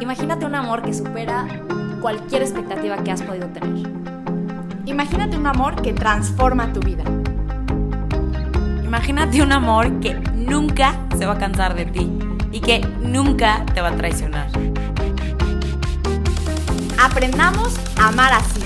Imagínate 0.00 0.46
un 0.46 0.54
amor 0.54 0.82
que 0.82 0.94
supera 0.94 1.46
cualquier 2.00 2.40
expectativa 2.42 2.96
que 3.04 3.10
has 3.10 3.22
podido 3.22 3.48
tener. 3.48 3.86
Imagínate 4.86 5.36
un 5.36 5.46
amor 5.46 5.80
que 5.82 5.92
transforma 5.92 6.72
tu 6.72 6.80
vida. 6.80 7.04
Imagínate 8.82 9.42
un 9.42 9.52
amor 9.52 10.00
que 10.00 10.14
nunca 10.14 10.94
se 11.18 11.26
va 11.26 11.34
a 11.34 11.38
cansar 11.38 11.74
de 11.74 11.84
ti 11.84 12.10
y 12.50 12.60
que 12.60 12.80
nunca 13.02 13.64
te 13.74 13.82
va 13.82 13.88
a 13.88 13.96
traicionar. 13.96 14.48
Aprendamos 16.98 17.78
a 17.98 18.08
amar 18.08 18.32
así. 18.32 18.59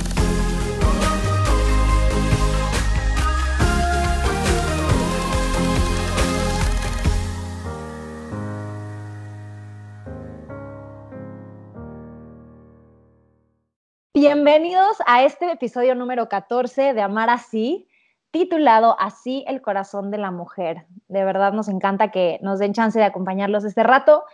Bienvenidos 14.44 14.98
a 15.06 15.22
este 15.24 15.50
episodio 15.50 15.94
número 15.94 16.28
14 16.28 16.92
de 16.92 17.00
Amar 17.00 17.30
así, 17.30 17.88
titulado 18.30 18.94
Así 19.00 19.42
el 19.48 19.62
corazón 19.62 20.10
de 20.10 20.18
la 20.18 20.30
mujer. 20.30 20.84
De 21.08 21.24
verdad 21.24 21.54
nos 21.54 21.68
encanta 21.68 22.10
que 22.10 22.38
nos 22.42 22.58
den 22.58 22.74
chance 22.74 22.98
de 22.98 23.06
acompañarlos 23.06 23.64
este 23.64 23.82
rato. 23.82 24.24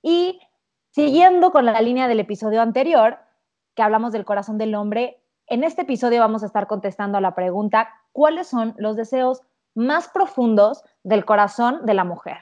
Y 0.00 0.40
siguiendo 0.92 1.50
con 1.50 1.66
la 1.66 1.82
línea 1.82 2.08
del 2.08 2.20
episodio 2.20 2.62
anterior, 2.62 3.18
que 3.74 3.82
hablamos 3.82 4.12
del 4.12 4.24
corazón 4.24 4.56
del 4.56 4.74
hombre, 4.74 5.22
en 5.46 5.62
este 5.64 5.82
episodio 5.82 6.20
vamos 6.20 6.42
a 6.42 6.46
estar 6.46 6.66
contestando 6.66 7.18
a 7.18 7.20
la 7.20 7.34
pregunta, 7.34 7.90
¿cuáles 8.12 8.46
son 8.46 8.74
los 8.78 8.96
deseos 8.96 9.42
más 9.74 10.08
profundos 10.08 10.82
del 11.02 11.26
corazón 11.26 11.84
de 11.84 11.92
la 11.92 12.04
mujer? 12.04 12.38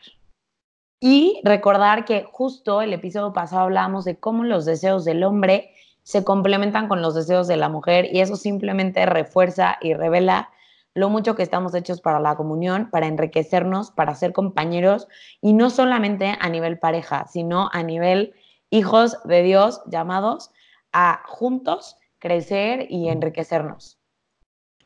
Y 1.00 1.40
recordar 1.42 2.04
que 2.04 2.22
justo 2.30 2.82
el 2.82 2.92
episodio 2.92 3.32
pasado 3.32 3.62
hablábamos 3.62 4.04
de 4.04 4.16
cómo 4.20 4.45
los 4.45 4.64
deseos 4.64 5.04
del 5.04 5.24
hombre 5.24 5.72
se 6.06 6.23
complementan 6.23 6.87
con 6.87 7.02
los 7.02 7.16
deseos 7.16 7.49
de 7.49 7.57
la 7.57 7.68
mujer 7.68 8.07
y 8.12 8.21
eso 8.21 8.37
simplemente 8.37 9.04
refuerza 9.07 9.76
y 9.80 9.93
revela 9.93 10.51
lo 10.95 11.10
mucho 11.10 11.35
que 11.35 11.43
estamos 11.43 11.74
hechos 11.74 12.01
para 12.01 12.21
la 12.21 12.37
comunión, 12.37 12.90
para 12.90 13.09
enriquecernos, 13.09 13.90
para 13.90 14.15
ser 14.15 14.32
compañeros 14.32 15.09
y 15.40 15.52
no 15.52 15.68
solamente 15.68 16.38
a 16.38 16.48
nivel 16.48 16.79
pareja, 16.79 17.26
sino 17.26 17.71
a 17.73 17.82
nivel 17.82 18.35
hijos 18.71 19.21
de 19.24 19.43
Dios 19.43 19.82
llamados 19.87 20.52
a 20.93 21.23
juntos 21.26 21.96
crecer 22.20 22.87
y 22.88 23.09
enriquecernos. 23.09 23.98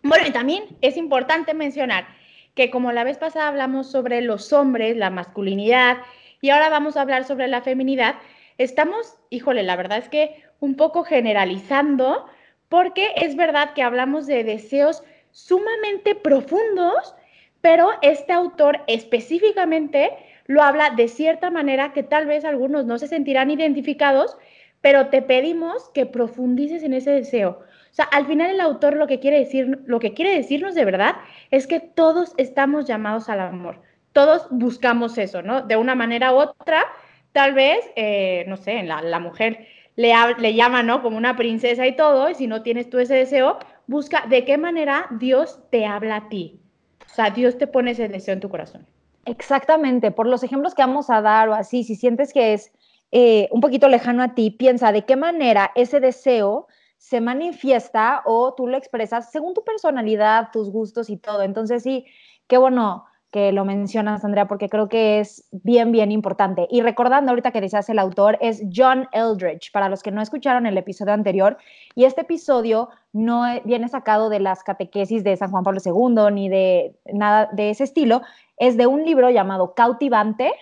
Bueno, 0.03 0.27
y 0.27 0.31
también 0.31 0.79
es 0.81 0.97
importante 0.97 1.53
mencionar 1.53 2.07
que 2.55 2.71
como 2.71 2.93
la 2.93 3.05
vez 3.05 3.19
pasada 3.19 3.49
hablamos 3.49 3.91
sobre 3.91 4.23
los 4.23 4.55
hombres, 4.55 4.97
la 4.97 5.11
masculinidad, 5.11 5.99
y 6.41 6.49
ahora 6.49 6.71
vamos 6.71 6.97
a 6.97 7.03
hablar 7.03 7.25
sobre 7.25 7.47
la 7.47 7.61
feminidad, 7.61 8.15
estamos, 8.57 9.19
híjole, 9.29 9.63
la 9.63 9.77
verdad 9.77 9.99
es 9.99 10.09
que 10.09 10.50
un 10.61 10.77
poco 10.77 11.03
generalizando, 11.05 12.27
porque 12.69 13.13
es 13.17 13.35
verdad 13.35 13.75
que 13.75 13.83
hablamos 13.83 14.27
de 14.27 14.45
deseos 14.45 15.03
sumamente 15.33 16.15
profundos, 16.15 17.15
pero 17.61 17.91
este 18.03 18.33
autor 18.33 18.81
específicamente 18.87 20.11
lo 20.47 20.63
habla 20.63 20.91
de 20.91 21.09
cierta 21.09 21.51
manera 21.51 21.93
que 21.93 22.03
tal 22.03 22.27
vez 22.27 22.45
algunos 22.45 22.85
no 22.85 22.99
se 22.99 23.07
sentirán 23.07 23.51
identificados, 23.51 24.37
pero 24.81 25.09
te 25.09 25.23
pedimos 25.23 25.91
que 25.91 26.07
profundices 26.07 26.83
en 26.83 26.95
ese 26.95 27.11
deseo. 27.11 27.61
O 27.91 27.95
sea, 27.95 28.05
al 28.07 28.27
final 28.27 28.51
el 28.51 28.61
autor 28.61 28.97
lo 28.97 29.07
que 29.07 29.21
quiere 29.21 29.39
decir, 29.39 29.81
lo 29.87 29.99
que 29.99 30.15
quiere 30.15 30.35
decirnos 30.35 30.75
de 30.75 30.85
verdad 30.85 31.17
es 31.51 31.67
que 31.67 31.81
todos 31.81 32.35
estamos 32.37 32.87
llamados 32.87 33.29
al 33.29 33.41
amor. 33.41 33.83
Todos 34.13 34.47
buscamos 34.51 35.19
eso, 35.19 35.43
¿no? 35.43 35.63
De 35.63 35.77
una 35.77 35.95
manera 35.95 36.33
u 36.33 36.39
otra, 36.39 36.85
tal 37.33 37.55
vez, 37.55 37.79
eh, 37.97 38.45
no 38.49 38.57
sé, 38.57 38.83
la, 38.83 39.03
la 39.03 39.21
mujer 39.21 39.67
le, 40.01 40.15
le 40.39 40.55
llama, 40.55 40.83
¿no? 40.83 41.03
Como 41.03 41.19
una 41.19 41.37
princesa 41.37 41.87
y 41.87 41.95
todo, 41.95 42.31
y 42.31 42.35
si 42.35 42.47
no 42.47 42.63
tienes 42.63 42.89
tú 42.89 42.99
ese 42.99 43.15
deseo, 43.15 43.59
busca 43.87 44.25
de 44.29 44.45
qué 44.45 44.57
manera 44.57 45.07
Dios 45.19 45.61
te 45.71 45.85
habla 45.85 46.17
a 46.17 46.29
ti. 46.29 46.61
O 47.05 47.15
sea, 47.15 47.31
Dios 47.31 47.59
te 47.59 47.67
pone 47.67 47.91
ese 47.91 48.09
deseo 48.09 48.35
en 48.35 48.41
tu 48.41 48.49
corazón. 48.49 48.87
Exactamente, 49.27 50.11
por 50.11 50.27
los 50.27 50.43
ejemplos 50.43 50.75
que 50.75 50.83
vamos 50.83 51.11
a 51.11 51.21
dar 51.21 51.51
o 51.51 51.55
así, 51.55 51.85
si 51.85 51.97
sientes 51.97 52.33
que 52.33 52.55
es 52.55 52.73
eh, 53.13 53.49
un 53.51 53.61
poquito 53.61 53.89
lejano 53.89 54.23
a 54.23 54.35
ti, 54.35 54.51
piensa 54.51 54.93
de 54.93 55.05
qué 55.05 55.17
manera 55.17 55.71
ese 55.75 56.01
deseo 56.01 56.67
se 56.97 57.21
manifiesta 57.21 58.23
o 58.25 58.55
tú 58.55 58.67
lo 58.67 58.79
expresas 58.79 59.31
según 59.31 59.53
tu 59.53 59.65
personalidad, 59.65 60.49
tus 60.53 60.71
gustos 60.71 61.11
y 61.11 61.19
todo. 61.19 61.43
Entonces 61.43 61.83
sí, 61.83 62.07
qué 62.47 62.57
bueno 62.57 63.05
que 63.31 63.53
lo 63.53 63.65
mencionas, 63.65 64.25
Andrea, 64.25 64.49
porque 64.49 64.69
creo 64.69 64.89
que 64.89 65.21
es 65.21 65.49
bien, 65.53 65.93
bien 65.93 66.11
importante. 66.11 66.67
Y 66.71 66.83
recordando 66.83 67.31
ahorita 67.31 67.53
que 67.53 67.61
decías 67.61 67.89
el 67.89 67.99
autor, 67.99 68.39
es 68.41 68.63
John 68.75 69.09
Eldridge, 69.13 69.71
para 69.73 69.89
los 69.89 70.03
que 70.03 70.11
no 70.11 70.21
escucharon 70.21 70.67
el 70.67 70.77
episodio 70.77 71.13
anterior, 71.13 71.57
y 71.95 72.05
este 72.05 72.23
episodio 72.23 72.89
no 73.13 73.45
viene 73.65 73.89
sacado 73.89 74.29
de 74.31 74.41
las 74.41 74.65
catequesis 74.65 75.23
de 75.23 75.37
San 75.37 75.51
Juan 75.51 75.63
Pablo 75.63 75.81
II 75.85 76.33
ni 76.33 76.49
de 76.49 76.99
nada 77.13 77.49
de 77.53 77.71
ese 77.71 77.85
estilo, 77.85 78.23
es 78.57 78.77
de 78.77 78.87
un 78.87 79.05
libro 79.05 79.31
llamado 79.31 79.75
Cautivante 79.75 80.53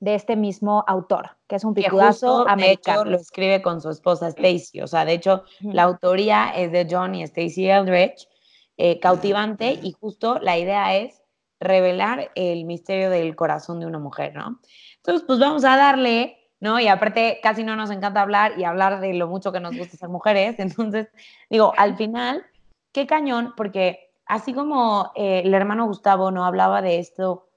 de 0.00 0.14
este 0.14 0.36
mismo 0.36 0.84
autor, 0.86 1.30
que 1.48 1.56
es 1.56 1.64
un 1.64 1.74
picudazo 1.74 2.46
americano. 2.48 2.98
De 2.98 3.02
hecho, 3.02 3.10
lo 3.10 3.16
escribe 3.16 3.62
con 3.62 3.80
su 3.80 3.90
esposa 3.90 4.28
Stacy, 4.28 4.80
o 4.82 4.86
sea, 4.86 5.04
de 5.04 5.14
hecho, 5.14 5.44
la 5.60 5.84
autoría 5.84 6.50
es 6.50 6.72
de 6.72 6.86
John 6.88 7.14
y 7.14 7.22
Stacy 7.22 7.68
Eldridge, 7.68 8.28
eh, 8.76 9.00
Cautivante, 9.00 9.78
y 9.82 9.92
justo 9.92 10.38
la 10.40 10.56
idea 10.56 10.94
es 10.94 11.22
revelar 11.60 12.30
el 12.34 12.64
misterio 12.64 13.10
del 13.10 13.34
corazón 13.36 13.80
de 13.80 13.86
una 13.86 13.98
mujer, 13.98 14.34
¿no? 14.34 14.60
Entonces, 14.96 15.24
pues 15.26 15.38
vamos 15.38 15.64
a 15.64 15.76
darle, 15.76 16.38
¿no? 16.60 16.78
Y 16.80 16.88
aparte, 16.88 17.40
casi 17.42 17.64
no 17.64 17.76
nos 17.76 17.90
encanta 17.90 18.22
hablar 18.22 18.58
y 18.58 18.64
hablar 18.64 19.00
de 19.00 19.14
lo 19.14 19.28
mucho 19.28 19.52
que 19.52 19.60
nos 19.60 19.76
gusta 19.76 19.96
ser 19.96 20.08
mujeres. 20.08 20.56
Entonces, 20.58 21.08
digo, 21.50 21.72
al 21.76 21.96
final, 21.96 22.44
qué 22.92 23.06
cañón, 23.06 23.54
porque 23.56 24.10
así 24.26 24.52
como 24.52 25.12
eh, 25.14 25.42
el 25.44 25.54
hermano 25.54 25.86
Gustavo 25.86 26.30
no 26.30 26.44
hablaba 26.44 26.82
de 26.82 26.98
esto, 26.98 27.48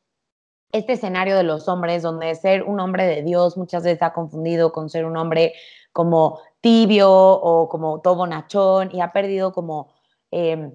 este 0.72 0.94
escenario 0.94 1.36
de 1.36 1.44
los 1.44 1.68
hombres, 1.68 2.02
donde 2.02 2.34
ser 2.36 2.64
un 2.64 2.80
hombre 2.80 3.06
de 3.06 3.24
Dios 3.24 3.58
muchas 3.58 3.84
veces 3.84 3.96
está 3.96 4.14
confundido 4.14 4.72
con 4.72 4.90
ser 4.90 5.06
un 5.06 5.18
hombre 5.18 5.54
como 5.92 6.40
tibio 6.62 7.12
o 7.12 7.68
como 7.68 8.00
todo 8.00 8.16
bonachón 8.16 8.90
y 8.94 9.02
ha 9.02 9.12
perdido 9.12 9.52
como... 9.52 9.94
Eh, 10.32 10.72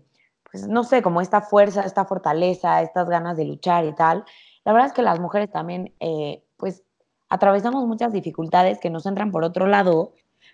no 0.69 0.84
sé, 0.84 1.03
como 1.03 1.21
esta 1.21 1.41
fuerza, 1.41 1.83
esta 1.83 2.05
fortaleza, 2.05 2.83
estas 2.83 3.09
ganas 3.09 3.37
de 3.37 3.44
luchar 3.44 3.84
y 3.84 3.94
tal. 3.94 4.25
La 4.65 4.72
verdad 4.72 4.89
es 4.89 4.93
que 4.93 5.03
las 5.03 5.21
mujeres 5.21 5.50
también, 5.50 5.94
eh, 6.00 6.43
pues, 6.56 6.83
atravesamos 7.28 7.87
muchas 7.87 8.12
dificultades 8.12 8.78
que 8.78 8.91
nos 8.91 9.06
entran 9.06 9.31
por 9.31 9.45
otro 9.45 9.66
lado, 9.66 10.12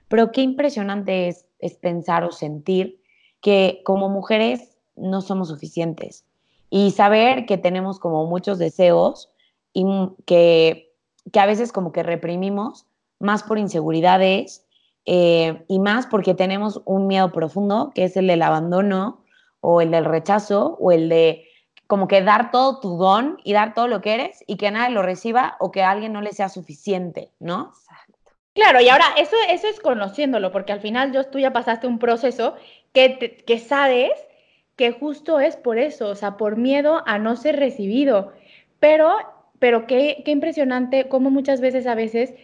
pero 0.09 0.33
qué 0.33 0.43
impresionante 0.43 1.29
es, 1.29 1.47
es 1.59 1.75
pensar 1.75 2.25
o 2.25 2.33
sentir 2.33 3.03
que 3.41 3.83
como 3.85 4.09
mujeres 4.09 4.77
no 4.97 5.21
somos 5.21 5.49
suficientes 5.49 6.25
y 6.71 6.91
saber 6.93 7.45
que 7.47 7.59
tenemos 7.59 7.99
como 7.99 8.27
muchos 8.27 8.59
deseos 8.59 9.31
y 9.73 9.85
que, 10.27 10.95
que 11.31 11.41
a 11.41 11.47
veces 11.47 11.73
como 11.73 11.93
que 11.93 12.03
reprimimos 12.03 12.87
más 13.19 13.43
por 13.43 13.59
inseguridades 13.59 14.67
eh, 15.05 15.65
y 15.69 15.79
más 15.81 16.07
porque 16.07 16.35
tenemos 16.35 16.81
un 16.85 17.07
miedo 17.07 17.33
profundo, 17.33 17.91
que 17.95 18.05
es 18.05 18.17
el 18.17 18.27
del 18.27 18.43
abandono 18.43 19.22
o 19.63 19.81
el 19.81 19.91
del 19.93 20.05
rechazo 20.05 20.77
o 20.79 20.93
el 20.93 21.09
de 21.09 21.47
como 21.87 22.09
que 22.09 22.21
dar 22.23 22.51
todo 22.51 22.81
tu 22.81 22.97
don 22.97 23.39
y 23.45 23.53
dar 23.53 23.75
todo 23.75 23.89
lo 23.89 24.01
que 24.01 24.15
eres 24.15 24.45
y 24.47 24.57
que 24.57 24.71
nadie 24.71 24.95
lo 24.95 25.03
reciba 25.03 25.57
o 25.61 25.71
que 25.71 25.83
a 25.83 25.91
alguien 25.91 26.13
no 26.13 26.21
le 26.21 26.33
sea 26.33 26.49
suficiente, 26.49 27.31
¿no? 27.39 27.73
Claro, 28.55 28.81
y 28.81 28.89
ahora 28.89 29.05
eso, 29.17 29.37
eso 29.49 29.67
es 29.67 29.81
conociéndolo, 29.81 30.53
porque 30.53 30.73
al 30.73 30.81
final 30.81 31.13
yo, 31.13 31.25
tú 31.25 31.39
ya 31.39 31.53
pasaste 31.53 31.87
un 31.87 31.99
proceso 31.99 32.55
que, 32.93 33.43
que 33.47 33.59
sabes 33.59 34.11
que 34.77 34.93
justo 34.93 35.41
es 35.41 35.57
por 35.57 35.79
eso, 35.79 36.09
o 36.09 36.15
sea, 36.15 36.37
por 36.37 36.57
miedo 36.57 37.03
a 37.07 37.19
no 37.19 37.37
ser 37.37 37.59
recibido. 37.59 38.33
Pero, 38.81 39.15
pero 39.59 39.87
qué, 39.87 40.23
qué 40.25 40.33
impresionante 40.33 41.09
cómo 41.09 41.31
muchas 41.31 41.61
veces 41.61 41.87
a 41.87 41.95
veces, 41.95 42.35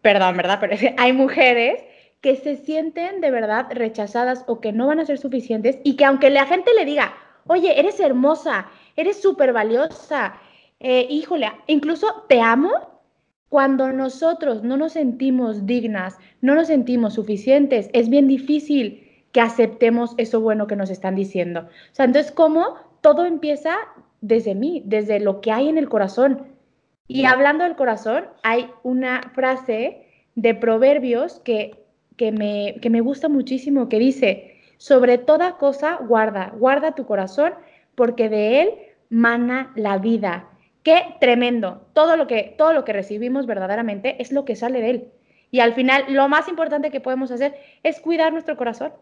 perdón, 0.00 0.36
¿verdad? 0.36 0.58
Pero 0.60 0.76
hay 0.96 1.12
mujeres 1.12 1.84
que 2.22 2.36
se 2.36 2.56
sienten 2.56 3.20
de 3.20 3.30
verdad 3.30 3.66
rechazadas 3.70 4.44
o 4.46 4.60
que 4.60 4.72
no 4.72 4.86
van 4.86 5.00
a 5.00 5.04
ser 5.04 5.18
suficientes 5.18 5.78
y 5.82 5.96
que 5.96 6.06
aunque 6.06 6.30
la 6.30 6.46
gente 6.46 6.70
le 6.74 6.86
diga, 6.86 7.12
oye, 7.46 7.78
eres 7.78 8.00
hermosa, 8.00 8.68
eres 8.96 9.20
súper 9.20 9.52
valiosa, 9.52 10.34
eh, 10.80 11.06
híjole, 11.10 11.50
incluso 11.66 12.24
te 12.28 12.40
amo, 12.40 12.70
cuando 13.48 13.92
nosotros 13.92 14.62
no 14.62 14.78
nos 14.78 14.92
sentimos 14.92 15.66
dignas, 15.66 16.16
no 16.40 16.54
nos 16.54 16.68
sentimos 16.68 17.14
suficientes, 17.14 17.90
es 17.92 18.08
bien 18.08 18.26
difícil 18.26 19.26
que 19.32 19.40
aceptemos 19.40 20.14
eso 20.16 20.40
bueno 20.40 20.66
que 20.66 20.76
nos 20.76 20.90
están 20.90 21.16
diciendo. 21.16 21.60
O 21.60 21.94
sea, 21.94 22.06
entonces, 22.06 22.32
¿cómo 22.32 22.76
todo 23.00 23.26
empieza 23.26 23.76
desde 24.20 24.54
mí, 24.54 24.82
desde 24.86 25.20
lo 25.20 25.40
que 25.40 25.52
hay 25.52 25.68
en 25.68 25.76
el 25.76 25.88
corazón? 25.88 26.46
Y 27.08 27.24
hablando 27.24 27.64
del 27.64 27.76
corazón, 27.76 28.24
hay 28.42 28.70
una 28.84 29.20
frase 29.34 30.06
de 30.34 30.54
proverbios 30.54 31.40
que 31.40 31.81
que 32.22 32.30
me, 32.30 32.76
que 32.80 32.88
me 32.88 33.00
gusta 33.00 33.28
muchísimo, 33.28 33.88
que 33.88 33.98
dice, 33.98 34.54
sobre 34.76 35.18
toda 35.18 35.56
cosa 35.58 35.96
guarda, 35.96 36.52
guarda 36.56 36.94
tu 36.94 37.04
corazón, 37.04 37.52
porque 37.96 38.28
de 38.28 38.62
él 38.62 38.70
mana 39.10 39.72
la 39.74 39.98
vida. 39.98 40.48
Qué 40.84 41.16
tremendo. 41.18 41.84
Todo 41.94 42.16
lo 42.16 42.28
que, 42.28 42.54
todo 42.56 42.74
lo 42.74 42.84
que 42.84 42.92
recibimos 42.92 43.46
verdaderamente 43.46 44.22
es 44.22 44.30
lo 44.30 44.44
que 44.44 44.54
sale 44.54 44.80
de 44.80 44.90
él. 44.90 45.08
Y 45.50 45.58
al 45.58 45.74
final, 45.74 46.04
lo 46.10 46.28
más 46.28 46.46
importante 46.46 46.92
que 46.92 47.00
podemos 47.00 47.32
hacer 47.32 47.56
es 47.82 47.98
cuidar 47.98 48.32
nuestro 48.32 48.56
corazón, 48.56 48.92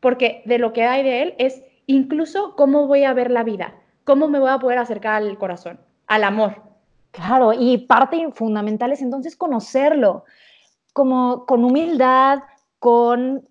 porque 0.00 0.40
de 0.46 0.56
lo 0.56 0.72
que 0.72 0.84
hay 0.84 1.02
de 1.02 1.20
él 1.20 1.34
es 1.36 1.62
incluso 1.84 2.56
cómo 2.56 2.86
voy 2.86 3.04
a 3.04 3.12
ver 3.12 3.30
la 3.30 3.44
vida, 3.44 3.74
cómo 4.04 4.26
me 4.26 4.38
voy 4.38 4.52
a 4.52 4.58
poder 4.58 4.78
acercar 4.78 5.16
al 5.16 5.36
corazón, 5.36 5.78
al 6.06 6.24
amor. 6.24 6.62
Claro, 7.10 7.52
y 7.52 7.76
parte 7.76 8.26
fundamental 8.32 8.90
es 8.90 9.02
entonces 9.02 9.36
conocerlo, 9.36 10.24
como 10.94 11.44
con 11.44 11.62
humildad, 11.62 12.40
con, 12.80 13.48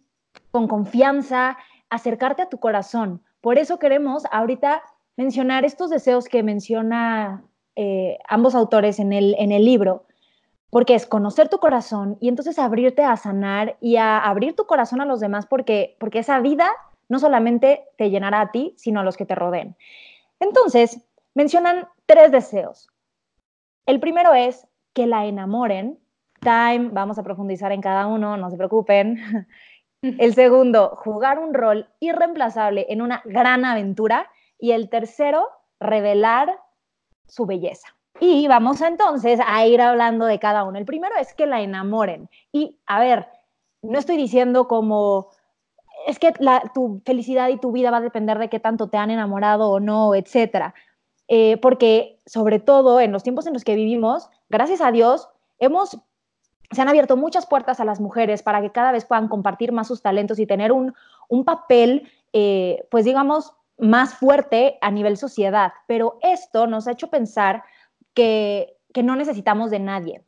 con 0.52 0.68
confianza, 0.68 1.58
acercarte 1.90 2.42
a 2.42 2.50
tu 2.50 2.60
corazón. 2.60 3.24
Por 3.40 3.58
eso 3.58 3.80
queremos 3.80 4.24
ahorita 4.32 4.84
mencionar 5.16 5.64
estos 5.64 5.90
deseos 5.90 6.28
que 6.28 6.44
menciona 6.44 7.44
eh, 7.78 8.18
ambos 8.28 8.56
autores 8.56 9.00
en 9.00 9.14
el, 9.14 9.36
en 9.40 9.54
el 9.54 9.64
libro, 9.64 10.06
porque 10.70 10.96
es 10.96 11.06
conocer 11.06 11.48
tu 11.48 11.60
corazón 11.60 12.18
y 12.20 12.28
entonces 12.28 12.60
abrirte 12.60 13.04
a 13.04 13.16
sanar 13.16 13.78
y 13.80 13.96
a 13.96 14.20
abrir 14.20 14.56
tu 14.56 14.66
corazón 14.66 15.00
a 15.00 15.06
los 15.06 15.22
demás, 15.22 15.46
porque, 15.46 15.96
porque 16.00 16.20
esa 16.20 16.40
vida 16.42 16.70
no 17.08 17.20
solamente 17.20 17.86
te 17.98 18.10
llenará 18.10 18.42
a 18.42 18.52
ti, 18.52 18.74
sino 18.78 19.00
a 19.00 19.04
los 19.04 19.18
que 19.18 19.26
te 19.26 19.36
rodeen. 19.36 19.76
Entonces, 20.40 21.02
mencionan 21.34 21.88
tres 22.06 22.32
deseos. 22.32 22.90
El 23.86 24.00
primero 24.00 24.34
es 24.34 24.68
que 24.94 25.08
la 25.08 25.26
enamoren. 25.26 26.00
Time, 26.40 26.90
vamos 26.92 27.18
a 27.18 27.24
profundizar 27.24 27.72
en 27.72 27.82
cada 27.82 28.08
uno, 28.08 28.38
no 28.38 28.50
se 28.50 28.58
preocupen. 28.58 29.48
El 30.02 30.34
segundo, 30.34 30.98
jugar 31.04 31.40
un 31.40 31.54
rol 31.54 31.90
irreemplazable 32.00 32.86
en 32.90 33.02
una 33.02 33.22
gran 33.26 33.66
aventura. 33.66 34.30
Y 34.58 34.72
el 34.72 34.90
tercero, 34.90 35.48
revelar 35.80 36.60
su 37.28 37.46
belleza. 37.46 37.88
Y 38.20 38.48
vamos 38.48 38.82
entonces 38.82 39.40
a 39.46 39.66
ir 39.66 39.82
hablando 39.82 40.26
de 40.26 40.40
cada 40.40 40.64
uno. 40.66 40.78
El 40.78 40.86
primero 40.86 41.16
es 41.18 41.34
que 41.34 41.46
la 41.46 41.62
enamoren. 41.62 42.30
Y 42.52 42.78
a 42.86 43.00
ver, 43.00 43.28
no 43.82 43.98
estoy 43.98 44.18
diciendo 44.18 44.68
como, 44.68 45.30
es 46.08 46.20
que 46.20 46.34
tu 46.74 47.02
felicidad 47.06 47.50
y 47.50 47.58
tu 47.58 47.72
vida 47.72 47.92
va 47.92 47.98
a 47.98 48.02
depender 48.02 48.38
de 48.38 48.50
qué 48.50 48.60
tanto 48.60 48.90
te 48.90 48.98
han 48.98 49.12
enamorado 49.12 49.70
o 49.70 49.80
no, 49.80 50.16
etcétera. 50.16 50.74
Eh, 51.28 51.58
porque 51.58 52.20
sobre 52.26 52.60
todo 52.60 53.00
en 53.00 53.12
los 53.12 53.24
tiempos 53.24 53.46
en 53.48 53.54
los 53.54 53.64
que 53.64 53.76
vivimos, 53.76 54.30
gracias 54.50 54.82
a 54.82 54.92
Dios, 54.92 55.30
hemos, 55.60 56.00
se 56.72 56.82
han 56.82 56.90
abierto 56.90 57.18
muchas 57.18 57.46
puertas 57.46 57.80
a 57.80 57.86
las 57.86 58.00
mujeres 58.00 58.44
para 58.44 58.62
que 58.62 58.72
cada 58.72 58.92
vez 58.92 59.06
puedan 59.06 59.28
compartir 59.28 59.72
más 59.72 59.88
sus 59.88 60.02
talentos 60.02 60.40
y 60.40 60.46
tener 60.46 60.72
un, 60.72 60.94
papel, 61.46 62.12
eh, 62.34 62.86
pues 62.92 63.06
digamos, 63.06 63.54
más 63.78 64.14
fuerte 64.14 64.78
a 64.82 64.92
nivel 64.92 65.18
sociedad. 65.18 65.74
Pero 65.88 66.20
esto 66.22 66.68
nos 66.68 66.88
ha 66.88 66.92
hecho 66.92 67.10
pensar 67.10 67.64
que, 68.14 68.78
que 68.94 69.04
no 69.04 69.16
necesitamos 69.16 69.72
de 69.72 69.80
nadie, 69.80 70.24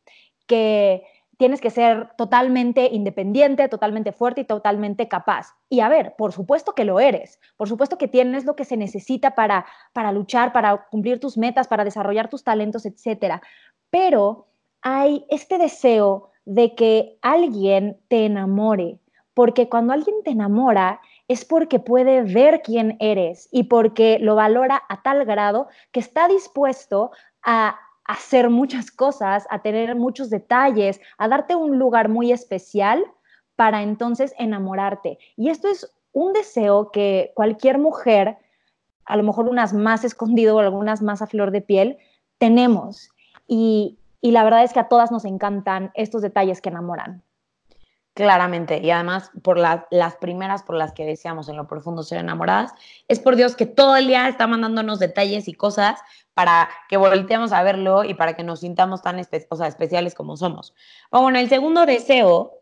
que 0.48 1.04
tienes 1.38 1.60
que 1.60 1.72
ser 1.72 2.12
totalmente 2.18 2.90
independiente, 2.92 3.68
totalmente 3.68 4.12
fuerte 4.12 4.42
y 4.42 4.46
totalmente 4.46 5.08
capaz. 5.08 5.56
Y 5.70 5.80
a 5.80 5.90
ver, 5.90 6.16
por 6.16 6.34
supuesto 6.34 6.74
que 6.74 6.86
lo 6.86 7.00
eres, 7.00 7.40
por 7.58 7.68
supuesto 7.68 7.98
que 7.98 8.08
tienes 8.08 8.46
lo 8.46 8.56
que 8.56 8.64
se 8.64 8.78
necesita 8.78 9.34
para, 9.34 9.66
para 9.92 10.12
luchar, 10.12 10.54
para 10.54 10.86
cumplir 10.92 11.20
tus 11.20 11.40
metas, 11.40 11.68
para 11.68 11.84
desarrollar 11.84 12.30
tus 12.30 12.44
talentos, 12.44 12.86
etc. 12.86 13.42
Pero 13.90 14.50
hay 14.84 15.26
este 15.30 15.58
deseo 15.58 16.31
de 16.46 16.76
que 16.76 17.18
alguien 17.22 17.98
te 18.08 18.26
enamore, 18.26 19.00
porque 19.34 19.70
cuando 19.70 19.94
alguien 19.94 20.16
te 20.24 20.32
enamora 20.32 21.00
es 21.28 21.46
porque 21.46 21.80
puede 21.80 22.24
ver 22.24 22.62
quién 22.62 22.98
eres 23.00 23.48
y 23.52 23.64
porque 23.64 24.20
lo 24.20 24.36
valora 24.36 24.84
a 24.90 25.02
tal 25.02 25.24
grado 25.26 25.68
que 25.92 26.00
está 26.00 26.28
dispuesto 26.28 27.12
a 27.44 27.76
hacer 28.06 28.50
muchas 28.50 28.92
cosas, 28.92 29.48
a 29.50 29.62
tener 29.62 29.96
muchos 29.96 30.30
detalles, 30.30 31.00
a 31.18 31.30
darte 31.30 31.56
un 31.56 31.80
lugar 31.80 32.10
muy 32.10 32.32
especial 32.32 33.06
para 33.56 33.84
entonces 33.84 34.34
enamorarte. 34.38 35.18
Y 35.38 35.50
esto 35.50 35.70
es 35.70 35.90
un 36.12 36.34
deseo 36.34 36.92
que 36.92 37.32
cualquier 37.36 37.78
mujer, 37.78 38.38
a 39.06 39.16
lo 39.16 39.24
mejor 39.24 39.48
unas 39.48 39.74
más 39.74 40.04
escondido, 40.04 40.60
algunas 40.60 41.02
más 41.02 41.22
a 41.22 41.28
flor 41.28 41.52
de 41.52 41.62
piel, 41.62 41.98
tenemos. 42.38 43.12
Y, 43.48 43.98
y 44.22 44.32
la 44.32 44.44
verdad 44.44 44.64
es 44.64 44.72
que 44.72 44.80
a 44.80 44.88
todas 44.88 45.12
nos 45.12 45.26
encantan 45.26 45.92
estos 45.96 46.22
detalles 46.22 46.62
que 46.62 46.70
enamoran. 46.70 47.24
Claramente, 48.14 48.82
y 48.84 48.92
además 48.92 49.32
por 49.42 49.58
las 49.58 50.16
primeras 50.18 50.64
por 50.64 50.76
las 50.76 50.92
que 50.92 51.06
deseamos 51.06 51.48
en 51.48 51.56
lo 51.56 51.68
profundo 51.68 52.04
ser 52.04 52.20
enamoradas, 52.20 52.74
es 53.08 53.22
por 53.22 53.38
Dios 53.38 53.56
que 53.56 53.66
todo 53.66 53.96
el 53.96 54.08
día 54.08 54.28
está 54.28 54.48
mandándonos 54.48 55.00
detalles 55.00 55.48
y 55.48 55.54
cosas 55.54 56.02
para 56.34 56.70
que 56.90 56.98
volteemos 56.98 57.54
a 57.54 57.64
verlo 57.64 58.04
y 58.04 58.14
para 58.14 58.36
que 58.36 58.44
nos 58.44 58.60
sintamos 58.60 59.02
tan 59.02 59.18
especiales 59.18 60.14
como 60.14 60.36
somos. 60.36 60.74
Bueno, 61.10 61.40
el 61.40 61.48
segundo 61.48 61.86
deseo, 61.86 62.60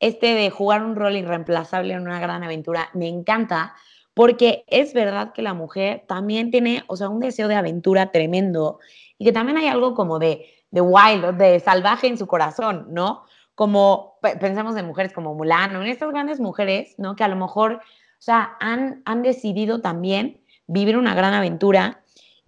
este 0.00 0.34
de 0.34 0.50
jugar 0.50 0.82
un 0.82 0.94
rol 0.94 1.16
irreemplazable 1.16 1.94
en 1.94 2.02
una 2.02 2.20
gran 2.20 2.44
aventura, 2.44 2.90
me 2.92 3.08
encanta 3.08 3.74
porque 4.12 4.64
es 4.66 4.92
verdad 4.92 5.32
que 5.32 5.40
la 5.40 5.54
mujer 5.54 6.04
también 6.08 6.50
tiene, 6.50 6.84
o 6.88 6.96
sea, 6.96 7.08
un 7.08 7.20
deseo 7.20 7.48
de 7.48 7.54
aventura 7.54 8.12
tremendo 8.12 8.80
y 9.16 9.24
que 9.24 9.32
también 9.32 9.56
hay 9.56 9.68
algo 9.68 9.94
como 9.94 10.18
de, 10.18 10.59
de 10.70 10.80
wild, 10.80 11.34
de 11.34 11.60
salvaje 11.60 12.06
en 12.06 12.18
su 12.18 12.26
corazón, 12.26 12.86
¿no? 12.90 13.24
como 13.60 14.14
pensamos 14.40 14.74
en 14.78 14.86
mujeres 14.86 15.12
como 15.12 15.34
Mulano, 15.34 15.82
en 15.82 15.88
estas 15.88 16.10
grandes 16.12 16.40
mujeres, 16.40 16.94
¿no? 16.96 17.14
Que 17.14 17.24
a 17.24 17.28
lo 17.28 17.36
mejor, 17.36 17.74
o 17.74 17.80
sea, 18.18 18.56
han, 18.58 19.02
han 19.04 19.20
decidido 19.20 19.82
también 19.82 20.40
vivir 20.66 20.96
una 20.96 21.14
gran 21.14 21.34
aventura 21.34 22.02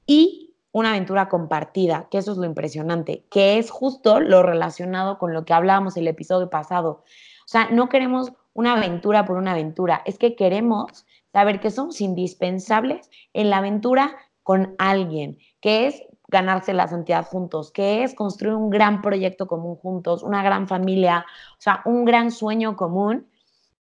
y 0.07 0.55
una 0.71 0.89
aventura 0.89 1.29
compartida, 1.29 2.09
que 2.11 2.17
eso 2.17 2.33
es 2.33 2.39
lo 2.39 2.47
impresionante, 2.47 3.27
que 3.31 3.59
es 3.59 3.71
justo 3.71 4.21
lo 4.21 4.43
relacionado 4.43 5.19
con 5.19 5.35
lo 5.35 5.45
que 5.45 5.53
hablábamos 5.53 5.99
el 5.99 6.09
episodio 6.09 6.49
pasado. 6.49 7.05
O 7.45 7.49
sea, 7.49 7.69
no 7.71 7.91
queremos 7.91 8.33
una 8.55 8.73
aventura 8.73 9.27
por 9.27 9.37
una 9.37 9.51
aventura, 9.51 10.01
es 10.07 10.17
que 10.17 10.35
queremos 10.35 11.05
saber 11.31 11.61
que 11.61 11.71
somos 11.71 12.01
indispensables 12.01 13.11
en 13.35 13.51
la 13.51 13.59
aventura 13.59 14.17
con 14.43 14.75
alguien, 14.79 15.37
que 15.61 15.89
es 15.89 16.03
ganarse 16.33 16.73
la 16.73 16.89
santidad 16.89 17.25
juntos, 17.27 17.71
que 17.71 18.03
es 18.03 18.15
construir 18.15 18.55
un 18.55 18.71
gran 18.71 19.03
proyecto 19.03 19.47
común 19.47 19.77
juntos, 19.77 20.23
una 20.23 20.43
gran 20.43 20.67
familia, 20.67 21.27
o 21.53 21.61
sea, 21.61 21.83
un 21.85 22.05
gran 22.05 22.33
sueño 22.33 22.75
común. 22.75 23.29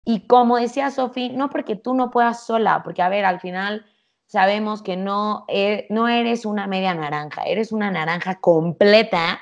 Y 0.04 0.26
como 0.26 0.58
decía 0.58 0.90
Sofi, 0.90 1.30
no 1.30 1.48
porque 1.48 1.76
tú 1.76 1.94
no 1.94 2.10
puedas 2.10 2.44
sola, 2.44 2.82
porque 2.82 3.02
a 3.02 3.08
ver, 3.08 3.24
al 3.24 3.40
final 3.40 3.86
sabemos 4.26 4.82
que 4.82 4.96
no, 4.96 5.44
e, 5.48 5.86
no 5.90 6.08
eres 6.08 6.44
una 6.44 6.66
media 6.66 6.94
naranja, 6.94 7.44
eres 7.44 7.72
una 7.72 7.90
naranja 7.90 8.40
completa 8.40 9.40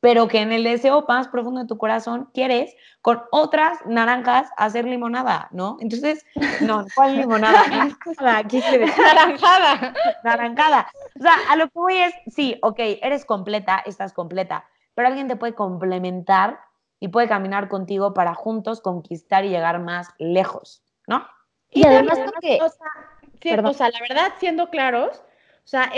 pero 0.00 0.28
que 0.28 0.40
en 0.40 0.50
el 0.50 0.64
deseo 0.64 1.04
más 1.06 1.28
profundo 1.28 1.60
de 1.60 1.66
tu 1.66 1.76
corazón 1.76 2.30
quieres 2.32 2.74
con 3.02 3.22
otras 3.30 3.78
naranjas 3.86 4.50
hacer 4.56 4.86
limonada, 4.86 5.48
¿no? 5.52 5.76
Entonces, 5.80 6.24
no, 6.62 6.86
¿cuál 6.94 7.16
limonada? 7.16 7.62
Naranjada. 8.98 9.94
Naranjada. 10.24 10.90
O 11.18 11.22
sea, 11.22 11.34
a 11.50 11.56
lo 11.56 11.66
que 11.66 11.78
voy 11.78 11.96
es, 11.98 12.14
sí, 12.28 12.58
ok, 12.62 12.78
eres 13.02 13.24
completa, 13.24 13.82
estás 13.84 14.12
completa, 14.12 14.64
pero 14.94 15.08
alguien 15.08 15.28
te 15.28 15.36
puede 15.36 15.54
complementar 15.54 16.60
y 16.98 17.08
puede 17.08 17.28
caminar 17.28 17.68
contigo 17.68 18.12
para 18.14 18.34
juntos 18.34 18.80
conquistar 18.80 19.44
y 19.44 19.50
llegar 19.50 19.80
más 19.80 20.08
lejos, 20.18 20.82
¿no? 21.06 21.26
Y, 21.70 21.86
además, 21.86 22.18
porque... 22.24 22.58
O 22.62 22.68
sea, 22.68 23.62
o 23.64 23.72
sea, 23.72 23.88
la 23.88 24.00
verdad, 24.00 24.32
siendo 24.38 24.68
claros, 24.68 25.22
o 25.64 25.68
sea, 25.68 25.90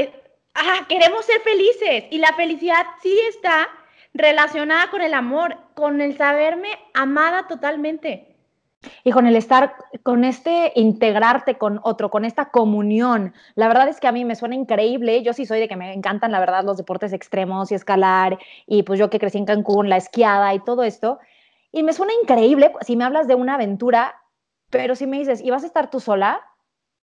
ah, 0.54 0.86
queremos 0.88 1.24
ser 1.24 1.40
felices 1.40 2.04
y 2.10 2.18
la 2.18 2.32
felicidad 2.34 2.86
sí 3.00 3.18
está 3.28 3.68
relacionada 4.14 4.90
con 4.90 5.02
el 5.02 5.14
amor, 5.14 5.56
con 5.74 6.00
el 6.00 6.16
saberme 6.16 6.68
amada 6.94 7.46
totalmente. 7.48 8.28
Y 9.04 9.12
con 9.12 9.26
el 9.26 9.36
estar, 9.36 9.76
con 10.02 10.24
este 10.24 10.72
integrarte 10.74 11.56
con 11.56 11.78
otro, 11.84 12.10
con 12.10 12.24
esta 12.24 12.50
comunión. 12.50 13.32
La 13.54 13.68
verdad 13.68 13.88
es 13.88 14.00
que 14.00 14.08
a 14.08 14.12
mí 14.12 14.24
me 14.24 14.34
suena 14.34 14.56
increíble. 14.56 15.22
Yo 15.22 15.32
sí 15.32 15.46
soy 15.46 15.60
de 15.60 15.68
que 15.68 15.76
me 15.76 15.92
encantan, 15.92 16.32
la 16.32 16.40
verdad, 16.40 16.64
los 16.64 16.78
deportes 16.78 17.12
extremos 17.12 17.70
y 17.70 17.76
escalar. 17.76 18.40
Y 18.66 18.82
pues 18.82 18.98
yo 18.98 19.08
que 19.08 19.20
crecí 19.20 19.38
en 19.38 19.46
Cancún, 19.46 19.88
la 19.88 19.98
esquiada 19.98 20.52
y 20.52 20.58
todo 20.58 20.82
esto. 20.82 21.20
Y 21.70 21.84
me 21.84 21.92
suena 21.92 22.12
increíble 22.22 22.72
si 22.80 22.96
me 22.96 23.04
hablas 23.04 23.28
de 23.28 23.36
una 23.36 23.54
aventura, 23.54 24.16
pero 24.68 24.96
si 24.96 25.06
me 25.06 25.18
dices, 25.18 25.40
¿y 25.40 25.50
vas 25.50 25.62
a 25.62 25.66
estar 25.66 25.88
tú 25.88 26.00
sola? 26.00 26.40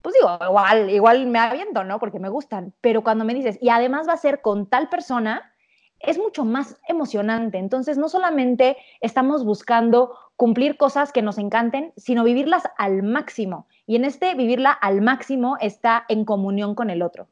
Pues 0.02 0.16
digo, 0.16 0.38
igual, 0.44 0.90
igual 0.90 1.28
me 1.28 1.40
aviento, 1.40 1.84
¿no? 1.84 2.00
Porque 2.00 2.20
me 2.20 2.30
gustan. 2.30 2.74
Pero 2.82 3.04
cuando 3.04 3.24
me 3.24 3.36
dices, 3.36 3.60
y 3.62 3.70
además 3.70 4.08
va 4.08 4.14
a 4.14 4.18
ser 4.18 4.42
con 4.42 4.68
tal 4.68 4.90
persona, 4.90 5.54
es 6.00 6.18
mucho 6.18 6.46
más 6.46 6.78
emocionante. 6.88 7.58
Entonces, 7.58 7.98
no 7.98 8.10
solamente 8.10 8.78
estamos 9.02 9.44
buscando 9.44 10.18
cumplir 10.36 10.78
cosas 10.78 11.12
que 11.12 11.22
nos 11.22 11.38
encanten, 11.38 11.94
sino 11.98 12.24
vivirlas 12.24 12.64
al 12.78 13.04
máximo. 13.04 13.68
Y 13.86 13.96
en 13.96 14.06
este 14.06 14.36
vivirla 14.36 14.72
al 14.72 15.02
máximo 15.02 15.58
está 15.60 16.06
en 16.10 16.26
comunión 16.26 16.76
con 16.76 16.90
el 16.90 17.02
otro. 17.02 17.28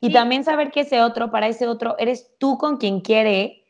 Y 0.00 0.12
también 0.12 0.42
saber 0.42 0.72
que 0.72 0.80
ese 0.80 1.00
otro, 1.00 1.30
para 1.30 1.46
ese 1.46 1.68
otro, 1.68 1.96
eres 1.98 2.32
tú 2.38 2.58
con 2.58 2.78
quien 2.78 3.02
quiere 3.02 3.64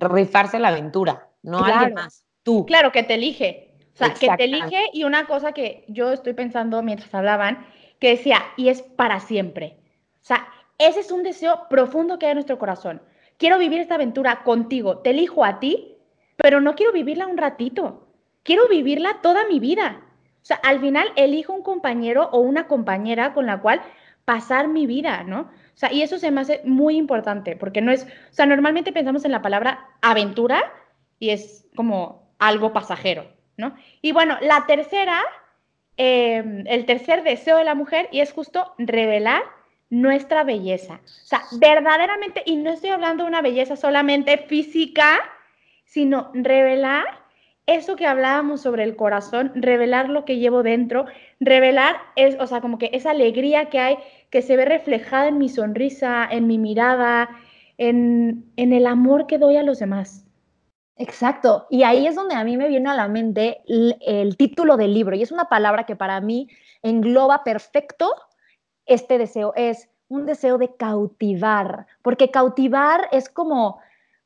rifarse 0.00 0.58
la 0.58 0.68
aventura, 0.68 1.28
no 1.42 1.58
alguien 1.64 1.94
más. 1.94 2.24
Tú. 2.42 2.66
Claro, 2.66 2.90
que 2.90 3.04
te 3.04 3.14
elige. 3.14 3.76
O 3.94 3.96
sea, 3.96 4.14
que 4.14 4.28
te 4.36 4.44
elige 4.44 4.86
y 4.92 5.04
una 5.04 5.26
cosa 5.26 5.52
que 5.52 5.84
yo 5.86 6.10
estoy 6.12 6.32
pensando 6.32 6.82
mientras 6.82 7.14
hablaban, 7.14 7.66
que 8.00 8.08
decía, 8.08 8.42
y 8.56 8.68
es 8.68 8.82
para 8.82 9.20
siempre. 9.20 9.76
O 10.14 10.24
sea, 10.24 10.48
ese 10.78 11.00
es 11.00 11.12
un 11.12 11.22
deseo 11.22 11.68
profundo 11.68 12.18
que 12.18 12.26
hay 12.26 12.32
en 12.32 12.36
nuestro 12.36 12.58
corazón 12.58 13.00
quiero 13.40 13.58
vivir 13.58 13.80
esta 13.80 13.94
aventura 13.96 14.42
contigo, 14.44 14.98
te 14.98 15.10
elijo 15.10 15.44
a 15.44 15.58
ti, 15.58 15.96
pero 16.36 16.60
no 16.60 16.74
quiero 16.74 16.92
vivirla 16.92 17.26
un 17.26 17.38
ratito, 17.38 18.06
quiero 18.44 18.68
vivirla 18.68 19.16
toda 19.22 19.48
mi 19.48 19.58
vida. 19.58 20.02
O 20.42 20.44
sea, 20.44 20.56
al 20.56 20.80
final 20.80 21.08
elijo 21.16 21.52
un 21.52 21.62
compañero 21.62 22.28
o 22.32 22.40
una 22.40 22.68
compañera 22.68 23.32
con 23.32 23.46
la 23.46 23.60
cual 23.60 23.80
pasar 24.26 24.68
mi 24.68 24.86
vida, 24.86 25.24
¿no? 25.24 25.40
O 25.40 25.76
sea, 25.80 25.90
y 25.90 26.02
eso 26.02 26.18
se 26.18 26.30
me 26.30 26.42
hace 26.42 26.60
muy 26.64 26.96
importante, 26.96 27.56
porque 27.56 27.80
no 27.80 27.90
es, 27.90 28.04
o 28.04 28.32
sea, 28.34 28.44
normalmente 28.44 28.92
pensamos 28.92 29.24
en 29.24 29.32
la 29.32 29.42
palabra 29.42 29.88
aventura 30.02 30.70
y 31.18 31.30
es 31.30 31.66
como 31.74 32.30
algo 32.38 32.74
pasajero, 32.74 33.26
¿no? 33.56 33.74
Y 34.02 34.12
bueno, 34.12 34.36
la 34.42 34.66
tercera, 34.66 35.18
em, 35.96 36.64
el 36.66 36.84
tercer 36.84 37.22
deseo 37.22 37.56
de 37.56 37.64
la 37.64 37.74
mujer, 37.74 38.08
y 38.12 38.20
es 38.20 38.32
justo 38.32 38.74
revelar 38.78 39.42
nuestra 39.90 40.44
belleza. 40.44 41.00
O 41.04 41.26
sea, 41.26 41.42
verdaderamente, 41.58 42.42
y 42.46 42.56
no 42.56 42.70
estoy 42.70 42.90
hablando 42.90 43.24
de 43.24 43.28
una 43.28 43.42
belleza 43.42 43.76
solamente 43.76 44.38
física, 44.38 45.18
sino 45.84 46.30
revelar 46.32 47.04
eso 47.66 47.96
que 47.96 48.06
hablábamos 48.06 48.62
sobre 48.62 48.84
el 48.84 48.96
corazón, 48.96 49.52
revelar 49.54 50.08
lo 50.08 50.24
que 50.24 50.38
llevo 50.38 50.62
dentro, 50.62 51.06
revelar 51.38 51.96
es, 52.16 52.36
o 52.40 52.46
sea, 52.46 52.60
como 52.60 52.78
que 52.78 52.90
esa 52.92 53.10
alegría 53.10 53.66
que 53.66 53.78
hay, 53.78 53.98
que 54.30 54.42
se 54.42 54.56
ve 54.56 54.64
reflejada 54.64 55.28
en 55.28 55.38
mi 55.38 55.48
sonrisa, 55.48 56.26
en 56.30 56.46
mi 56.46 56.58
mirada, 56.58 57.28
en, 57.78 58.50
en 58.56 58.72
el 58.72 58.86
amor 58.86 59.26
que 59.26 59.38
doy 59.38 59.56
a 59.56 59.62
los 59.62 59.78
demás. 59.78 60.26
Exacto, 60.96 61.66
y 61.70 61.82
ahí 61.82 62.06
es 62.06 62.14
donde 62.14 62.34
a 62.34 62.44
mí 62.44 62.56
me 62.56 62.68
viene 62.68 62.90
a 62.90 62.94
la 62.94 63.08
mente 63.08 63.62
el, 63.66 63.96
el 64.00 64.36
título 64.36 64.76
del 64.76 64.92
libro, 64.92 65.16
y 65.16 65.22
es 65.22 65.32
una 65.32 65.46
palabra 65.46 65.84
que 65.84 65.96
para 65.96 66.20
mí 66.20 66.48
engloba 66.82 67.42
perfecto 67.44 68.12
este 68.90 69.18
deseo, 69.18 69.52
es 69.56 69.88
un 70.08 70.26
deseo 70.26 70.58
de 70.58 70.74
cautivar, 70.74 71.86
porque 72.02 72.30
cautivar 72.30 73.08
es 73.12 73.28
como, 73.28 73.78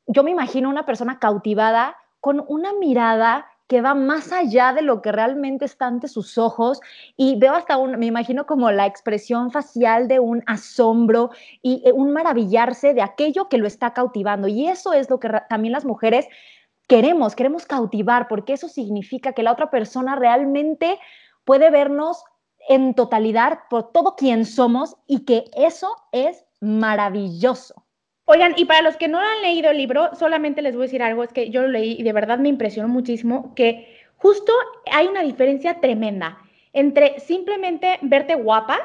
yo 0.07 0.23
me 0.23 0.31
imagino 0.31 0.69
una 0.69 0.85
persona 0.85 1.19
cautivada 1.19 1.95
con 2.19 2.43
una 2.47 2.73
mirada 2.73 3.45
que 3.67 3.81
va 3.81 3.95
más 3.95 4.31
allá 4.31 4.73
de 4.73 4.81
lo 4.81 5.01
que 5.01 5.11
realmente 5.11 5.65
está 5.65 5.87
ante 5.87 6.07
sus 6.07 6.37
ojos 6.37 6.81
y 7.17 7.37
veo 7.37 7.53
hasta 7.53 7.77
un, 7.77 7.97
me 7.97 8.05
imagino 8.05 8.45
como 8.45 8.71
la 8.71 8.85
expresión 8.85 9.51
facial 9.51 10.07
de 10.07 10.19
un 10.19 10.43
asombro 10.45 11.31
y 11.61 11.81
eh, 11.85 11.91
un 11.91 12.11
maravillarse 12.13 12.93
de 12.93 13.01
aquello 13.01 13.49
que 13.49 13.57
lo 13.57 13.65
está 13.65 13.93
cautivando. 13.93 14.47
Y 14.47 14.67
eso 14.67 14.93
es 14.93 15.09
lo 15.09 15.19
que 15.19 15.29
también 15.49 15.71
las 15.71 15.85
mujeres 15.85 16.27
queremos, 16.87 17.35
queremos 17.35 17.65
cautivar, 17.65 18.27
porque 18.27 18.53
eso 18.53 18.67
significa 18.67 19.33
que 19.33 19.43
la 19.43 19.51
otra 19.51 19.71
persona 19.71 20.15
realmente 20.15 20.99
puede 21.43 21.71
vernos 21.71 22.23
en 22.67 22.93
totalidad 22.93 23.59
por 23.69 23.91
todo 23.91 24.15
quien 24.15 24.45
somos 24.45 24.97
y 25.07 25.25
que 25.25 25.45
eso 25.55 25.95
es 26.11 26.45
maravilloso. 26.61 27.85
Oigan, 28.25 28.53
y 28.57 28.65
para 28.65 28.81
los 28.81 28.97
que 28.97 29.07
no 29.07 29.19
han 29.19 29.41
leído 29.41 29.69
el 29.69 29.77
libro, 29.77 30.09
solamente 30.15 30.63
les 30.63 30.73
voy 30.73 30.83
a 30.83 30.87
decir 30.87 31.03
algo, 31.03 31.23
es 31.23 31.31
que 31.31 31.51
yo 31.51 31.61
lo 31.61 31.67
leí 31.67 31.95
y 31.99 32.03
de 32.03 32.13
verdad 32.13 32.39
me 32.39 32.49
impresionó 32.49 32.87
muchísimo 32.87 33.53
que 33.53 33.99
justo 34.17 34.51
hay 34.91 35.07
una 35.07 35.21
diferencia 35.21 35.79
tremenda 35.79 36.39
entre 36.73 37.19
simplemente 37.19 37.99
verte 38.01 38.35
guapa 38.35 38.79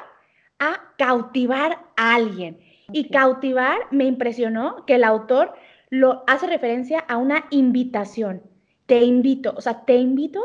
a 0.59 0.81
cautivar 0.99 1.79
a 1.97 2.15
alguien. 2.15 2.61
Y 2.93 3.09
cautivar 3.09 3.79
me 3.91 4.05
impresionó 4.05 4.85
que 4.85 4.97
el 4.97 5.05
autor 5.05 5.55
lo 5.89 6.23
hace 6.27 6.47
referencia 6.47 7.01
a 7.01 7.17
una 7.17 7.47
invitación. 7.51 8.43
Te 8.87 9.03
invito, 9.03 9.55
o 9.57 9.61
sea, 9.61 9.85
te 9.85 9.97
invito 9.97 10.41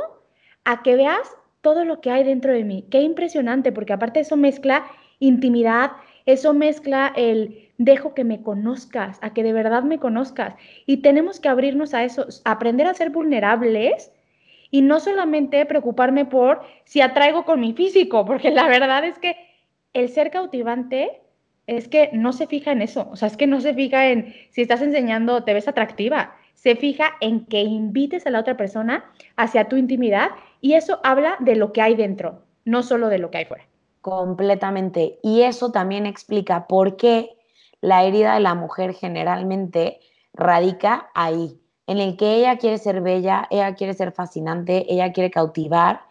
a 0.64 0.84
que 0.84 0.96
veas 0.96 1.36
todo 1.66 1.84
lo 1.84 2.00
que 2.00 2.12
hay 2.12 2.24
dentro 2.24 2.54
de 2.54 2.64
mí. 2.64 2.86
Qué 2.92 3.02
impresionante, 3.02 3.72
porque 3.72 3.92
aparte 3.92 4.20
eso 4.20 4.38
mezcla 4.38 4.86
intimidad, 5.18 5.94
eso 6.28 6.54
mezcla 6.54 7.12
el 7.16 7.72
dejo 7.80 8.14
que 8.14 8.24
me 8.24 8.44
conozcas, 8.44 9.18
a 9.24 9.34
que 9.34 9.42
de 9.42 9.52
verdad 9.52 9.82
me 9.82 9.98
conozcas. 9.98 10.54
Y 10.86 10.98
tenemos 10.98 11.40
que 11.40 11.50
abrirnos 11.50 11.96
a 11.96 12.04
eso, 12.04 12.28
aprender 12.44 12.86
a 12.86 12.94
ser 12.94 13.10
vulnerables 13.10 14.12
y 14.70 14.84
no 14.84 15.00
solamente 15.00 15.66
preocuparme 15.66 16.26
por 16.26 16.62
si 16.84 17.02
atraigo 17.02 17.46
con 17.46 17.62
mi 17.62 17.74
físico, 17.74 18.26
porque 18.26 18.52
la 18.52 18.68
verdad 18.68 19.04
es 19.04 19.18
que 19.18 19.36
el 19.94 20.10
ser 20.10 20.30
cautivante 20.30 21.20
es 21.66 21.88
que 21.88 22.12
no 22.14 22.32
se 22.32 22.46
fija 22.46 22.74
en 22.74 22.84
eso, 22.84 23.10
o 23.12 23.16
sea, 23.16 23.28
es 23.28 23.38
que 23.38 23.48
no 23.48 23.60
se 23.60 23.74
fija 23.74 24.12
en 24.12 24.36
si 24.52 24.62
estás 24.62 24.84
enseñando, 24.84 25.44
te 25.44 25.56
ves 25.56 25.68
atractiva, 25.68 26.36
se 26.66 26.76
fija 26.76 27.12
en 27.22 27.46
que 27.46 27.62
invites 27.62 28.26
a 28.26 28.32
la 28.32 28.40
otra 28.40 28.58
persona 28.58 29.06
hacia 29.36 29.70
tu 29.70 29.76
intimidad 29.76 30.32
y 30.62 30.74
eso 30.74 31.00
habla 31.04 31.38
de 31.40 31.56
lo 31.56 31.72
que 31.72 31.84
hay 31.84 31.96
dentro, 31.96 32.42
no 32.66 32.82
solo 32.82 33.10
de 33.10 33.20
lo 33.20 33.30
que 33.30 33.38
hay 33.38 33.46
fuera. 33.46 33.68
Completamente. 34.02 35.20
Y 35.22 35.44
eso 35.44 35.72
también 35.72 36.08
explica 36.08 36.66
por 36.66 36.98
qué 36.98 37.38
la 37.82 38.04
herida 38.04 38.34
de 38.34 38.40
la 38.40 38.56
mujer 38.56 38.96
generalmente 38.96 40.00
radica 40.34 41.12
ahí, 41.14 41.62
en 41.86 42.00
el 42.00 42.18
que 42.18 42.34
ella 42.34 42.58
quiere 42.58 42.80
ser 42.80 43.02
bella, 43.02 43.46
ella 43.52 43.76
quiere 43.76 43.94
ser 43.94 44.12
fascinante, 44.12 44.92
ella 44.92 45.14
quiere 45.14 45.30
cautivar, 45.30 46.02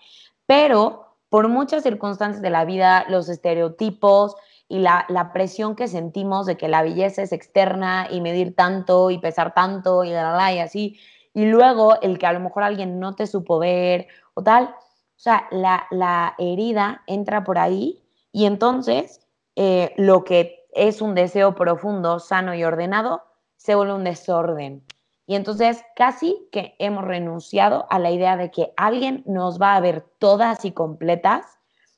pero 0.46 1.16
por 1.30 1.48
muchas 1.48 1.82
circunstancias 1.82 2.42
de 2.42 2.50
la 2.50 2.64
vida, 2.64 3.06
los 3.08 3.28
estereotipos 3.28 4.36
y 4.68 4.78
la, 4.78 5.30
presión 5.32 5.76
que 5.76 5.88
sentimos 5.88 6.46
de 6.46 6.56
que 6.56 6.68
la 6.68 6.82
belleza 6.82 7.22
es 7.22 7.32
externa 7.32 8.08
y 8.10 8.20
medir 8.20 8.54
tanto 8.56 9.10
y 9.10 9.18
pesar 9.18 9.54
tanto 9.54 10.04
y, 10.04 10.10
la, 10.10 10.52
y 10.52 10.58
así, 10.58 10.98
y 11.34 11.46
luego 11.46 12.00
el 12.00 12.18
que 12.18 12.26
a 12.26 12.32
lo 12.32 12.40
mejor 12.40 12.62
alguien 12.62 12.98
no 12.98 13.14
te 13.14 13.26
supo 13.26 13.58
ver 13.58 14.08
o 14.34 14.42
tal, 14.42 14.64
o 14.64 15.18
sea, 15.18 15.46
la, 15.50 15.86
la 15.90 16.34
herida 16.38 17.02
entra 17.06 17.44
por 17.44 17.58
ahí 17.58 18.02
y 18.32 18.46
entonces 18.46 19.20
eh, 19.56 19.92
lo 19.96 20.24
que 20.24 20.66
es 20.72 21.00
un 21.00 21.14
deseo 21.14 21.54
profundo, 21.54 22.18
sano 22.18 22.54
y 22.54 22.64
ordenado, 22.64 23.22
se 23.56 23.74
vuelve 23.74 23.94
un 23.94 24.04
desorden. 24.04 24.84
Y 25.26 25.36
entonces 25.36 25.82
casi 25.96 26.48
que 26.52 26.74
hemos 26.78 27.04
renunciado 27.04 27.86
a 27.90 27.98
la 27.98 28.10
idea 28.10 28.36
de 28.36 28.50
que 28.50 28.72
alguien 28.76 29.22
nos 29.26 29.60
va 29.60 29.76
a 29.76 29.80
ver 29.80 30.04
todas 30.18 30.64
y 30.64 30.72
completas, 30.72 31.53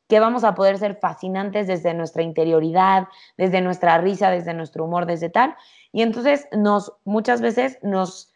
que 0.08 0.20
vamos 0.20 0.44
a 0.44 0.54
poder 0.54 0.78
ser 0.78 0.96
fascinantes 0.96 1.66
desde 1.66 1.94
nuestra 1.94 2.22
interioridad, 2.22 3.08
desde 3.36 3.60
nuestra 3.60 3.98
risa, 3.98 4.30
desde 4.30 4.54
nuestro 4.54 4.84
humor, 4.84 5.06
desde 5.06 5.28
tal. 5.28 5.56
Y 5.92 6.02
entonces 6.02 6.48
nos 6.52 6.92
muchas 7.04 7.40
veces 7.40 7.78
nos 7.82 8.32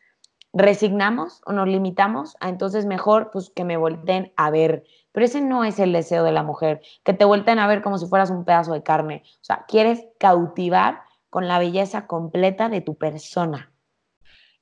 resignamos 0.52 1.42
o 1.46 1.52
nos 1.52 1.68
limitamos 1.68 2.36
a 2.40 2.48
entonces 2.48 2.84
mejor 2.84 3.30
pues 3.32 3.50
que 3.50 3.64
me 3.64 3.76
volteen 3.76 4.32
a 4.36 4.50
ver 4.50 4.84
pero 5.12 5.26
ese 5.26 5.40
no 5.40 5.64
es 5.64 5.78
el 5.78 5.92
deseo 5.92 6.24
de 6.24 6.32
la 6.32 6.42
mujer, 6.42 6.80
que 7.04 7.12
te 7.12 7.24
vuelten 7.24 7.58
a 7.58 7.66
ver 7.66 7.82
como 7.82 7.98
si 7.98 8.06
fueras 8.06 8.30
un 8.30 8.44
pedazo 8.44 8.72
de 8.72 8.82
carne. 8.82 9.22
O 9.26 9.44
sea, 9.44 9.64
quieres 9.66 10.06
cautivar 10.18 11.02
con 11.30 11.48
la 11.48 11.58
belleza 11.58 12.06
completa 12.06 12.68
de 12.68 12.80
tu 12.80 12.96
persona. 12.96 13.72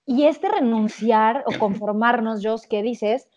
Y 0.07 0.25
este 0.25 0.49
renunciar 0.49 1.45
o 1.47 1.59
conformarnos, 1.59 2.41
Jos, 2.43 2.67
¿qué 2.67 2.83
dices? 2.83 3.29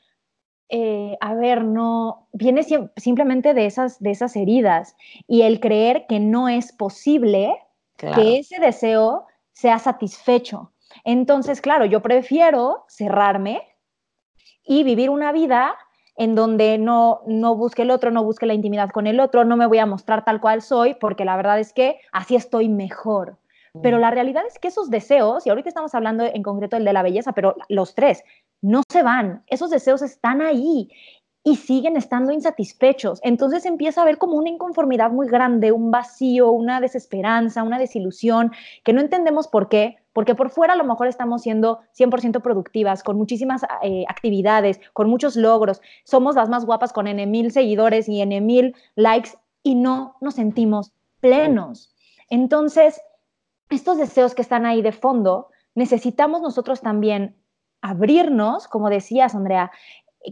Eh, 0.74 1.18
a 1.20 1.34
ver, 1.34 1.66
no, 1.66 2.30
viene 2.32 2.64
simplemente 2.96 3.54
de 3.54 3.66
esas, 3.66 4.00
de 4.00 4.12
esas 4.12 4.38
heridas 4.38 4.96
y 5.28 5.42
el 5.42 5.60
creer 5.60 6.06
que 6.08 6.22
no 6.22 6.48
es 6.48 6.72
posible 6.72 7.58
que 7.98 8.40
ese 8.40 8.58
deseo 8.60 9.28
sea 9.52 9.80
satisfecho. 9.80 10.72
Entonces, 11.04 11.60
claro, 11.60 11.84
yo 11.84 12.02
prefiero 12.02 12.86
cerrarme 12.88 13.62
y 14.64 14.84
vivir 14.84 15.10
una 15.10 15.34
vida 15.34 15.76
en 16.16 16.36
donde 16.36 16.78
no, 16.78 17.22
no 17.28 17.56
busque 17.56 17.82
el 17.82 17.92
otro, 17.92 18.10
no 18.10 18.24
busque 18.24 18.46
la 18.46 18.54
intimidad 18.54 18.92
con 18.92 19.08
el 19.08 19.20
otro, 19.20 19.44
no 19.44 19.58
me 19.58 19.68
voy 19.68 19.80
a 19.80 19.86
mostrar 19.86 20.24
tal 20.24 20.40
cual 20.40 20.62
soy, 20.62 20.94
porque 20.94 21.26
la 21.26 21.36
verdad 21.36 21.60
es 21.60 21.74
que 21.74 22.00
así 22.14 22.38
estoy 22.38 22.70
mejor. 22.70 23.38
Pero 23.82 23.98
mm. 23.98 24.02
la 24.02 24.12
realidad 24.12 24.44
es 24.46 24.60
que 24.60 24.68
esos 24.68 24.90
deseos, 24.90 25.46
y 25.46 25.50
ahorita 25.50 25.70
estamos 25.70 25.96
hablando 25.96 26.26
en 26.26 26.44
concreto 26.44 26.76
el 26.76 26.86
de 26.86 26.94
la 26.94 27.04
belleza, 27.04 27.32
pero 27.32 27.56
los 27.70 27.96
tres, 27.96 28.24
no 28.62 28.84
se 28.90 29.04
van, 29.04 29.44
esos 29.48 29.70
deseos 29.70 30.02
están 30.02 30.42
ahí 30.42 30.90
y 31.44 31.56
siguen 31.56 31.98
estando 31.98 32.32
insatisfechos. 32.32 33.20
Entonces 33.24 33.66
empieza 33.66 34.02
a 34.02 34.04
haber 34.04 34.18
como 34.18 34.36
una 34.36 34.50
inconformidad 34.50 35.12
muy 35.12 35.28
grande, 35.28 35.72
un 35.72 35.90
vacío, 35.90 36.52
una 36.52 36.80
desesperanza, 36.80 37.64
una 37.64 37.80
desilusión, 37.80 38.52
que 38.84 38.94
no 38.94 39.02
entendemos 39.02 39.48
por 39.48 39.68
qué, 39.68 39.98
porque 40.14 40.36
por 40.36 40.52
fuera 40.52 40.74
a 40.74 40.76
lo 40.76 40.84
mejor 40.84 41.08
estamos 41.08 41.42
siendo 41.42 41.80
100% 41.98 42.42
productivas, 42.42 43.02
con 43.02 43.18
muchísimas 43.18 43.64
eh, 43.82 44.06
actividades, 44.08 44.80
con 44.94 45.10
muchos 45.10 45.36
logros, 45.36 45.82
somos 46.04 46.36
las 46.36 46.50
más 46.50 46.66
guapas 46.66 46.94
con 46.94 47.08
N 47.08 47.26
mil 47.26 47.52
seguidores 47.52 48.08
y 48.08 48.22
N 48.22 48.40
mil 48.42 48.76
likes 48.96 49.32
y 49.64 49.76
no 49.76 50.18
nos 50.22 50.36
sentimos 50.36 50.92
plenos. 51.22 51.96
Entonces, 52.30 53.02
estos 53.70 53.98
deseos 53.98 54.36
que 54.36 54.42
están 54.42 54.66
ahí 54.66 54.82
de 54.82 54.92
fondo, 54.92 55.50
necesitamos 55.76 56.42
nosotros 56.42 56.82
también 56.82 57.41
abrirnos, 57.82 58.68
como 58.68 58.90
decías, 58.90 59.36
Andrea, 59.36 59.72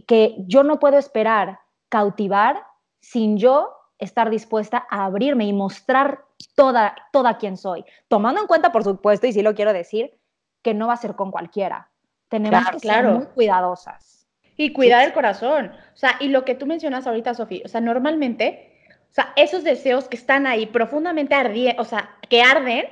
que 0.06 0.36
yo 0.38 0.62
no 0.62 0.78
puedo 0.78 0.98
esperar 0.98 1.60
cautivar 1.88 2.64
sin 3.00 3.38
yo 3.38 3.76
estar 3.98 4.30
dispuesta 4.30 4.86
a 4.88 5.04
abrirme 5.04 5.44
y 5.44 5.52
mostrar 5.52 6.24
toda, 6.54 6.96
toda 7.12 7.38
quien 7.38 7.56
soy. 7.56 7.84
Tomando 8.08 8.40
en 8.40 8.46
cuenta, 8.46 8.72
por 8.72 8.84
supuesto, 8.84 9.26
y 9.26 9.32
sí 9.32 9.42
lo 9.42 9.54
quiero 9.54 9.72
decir, 9.72 10.18
que 10.62 10.74
no 10.74 10.86
va 10.86 10.94
a 10.94 10.98
ser 10.98 11.14
con 11.14 11.30
cualquiera. 11.30 11.90
Tenemos 12.28 12.68
que 12.70 12.78
ser 12.78 13.08
muy 13.08 13.26
cuidadosas. 13.26 14.26
Y 14.56 14.72
cuidar 14.72 15.06
el 15.06 15.12
corazón. 15.12 15.72
O 15.94 15.96
sea, 15.96 16.16
y 16.20 16.28
lo 16.28 16.44
que 16.44 16.54
tú 16.54 16.66
mencionas 16.66 17.06
ahorita, 17.06 17.34
Sofía, 17.34 17.62
o 17.64 17.68
sea, 17.68 17.80
normalmente, 17.80 18.72
o 19.10 19.14
sea, 19.14 19.32
esos 19.36 19.64
deseos 19.64 20.08
que 20.08 20.16
están 20.16 20.46
ahí 20.46 20.66
profundamente 20.66 21.34
ardiendo, 21.34 21.82
o 21.82 21.84
sea, 21.84 22.16
que 22.28 22.42
arden, 22.42 22.86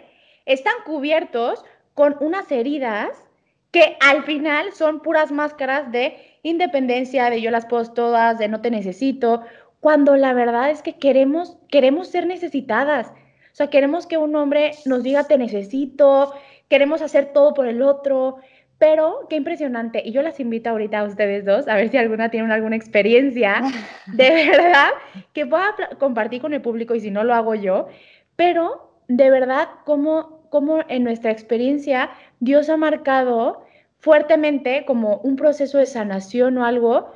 están 0.45 0.75
cubiertos 0.85 1.65
con 1.95 2.17
unas 2.21 2.50
heridas 2.50 3.28
que 3.71 3.97
al 4.01 4.25
final 4.25 4.73
son 4.73 5.01
puras 5.01 5.31
máscaras 5.31 5.91
de 5.93 6.17
independencia, 6.43 7.31
de 7.31 7.41
yo 7.41 7.51
las 7.51 7.67
puedo 7.67 7.85
todas, 7.93 8.39
de 8.39 8.49
no 8.49 8.61
te 8.61 8.71
necesito, 8.71 9.43
cuando 9.81 10.17
la 10.17 10.33
verdad 10.33 10.71
es 10.71 10.83
que 10.83 10.99
queremos, 10.99 11.57
queremos 11.69 12.09
ser 12.09 12.27
necesitadas. 12.27 13.09
O 13.53 13.57
sea, 13.59 13.71
queremos 13.71 14.07
que 14.07 14.19
un 14.19 14.35
hombre 14.37 14.73
nos 14.87 15.03
diga 15.03 15.25
te 15.25 15.39
necesito, 15.39 16.33
queremos 16.69 17.03
hacer 17.03 17.33
todo 17.33 17.55
por 17.55 17.67
el 17.67 17.83
otro, 17.83 18.39
pero 18.79 19.27
qué 19.29 19.37
impresionante. 19.37 20.03
Y 20.05 20.13
yo 20.13 20.23
las 20.23 20.41
invito 20.41 20.71
ahorita 20.71 21.01
a 21.01 21.05
ustedes 21.05 21.45
dos, 21.45 21.69
a 21.69 21.75
ver 21.75 21.91
si 21.91 21.97
alguna 21.97 22.31
tiene 22.31 22.53
alguna 22.53 22.77
experiencia 22.77 23.63
de 24.07 24.31
verdad 24.31 24.91
que 25.33 25.47
pueda 25.47 25.75
compartir 25.99 26.41
con 26.41 26.55
el 26.55 26.63
público 26.63 26.95
y 26.95 27.01
si 27.01 27.11
no 27.11 27.25
lo 27.25 27.35
hago 27.35 27.55
yo. 27.55 27.89
Pero 28.37 28.93
de 29.09 29.31
verdad, 29.31 29.69
cómo, 29.85 30.38
cómo 30.50 30.81
en 30.88 31.05
nuestra 31.05 31.31
experiencia 31.31 32.11
Dios 32.40 32.69
ha 32.69 32.76
marcado 32.76 33.64
fuertemente 33.99 34.85
como 34.87 35.19
un 35.19 35.37
proceso 35.37 35.78
de 35.78 35.87
sanación 35.87 36.59
o 36.59 36.64
algo, 36.64 37.12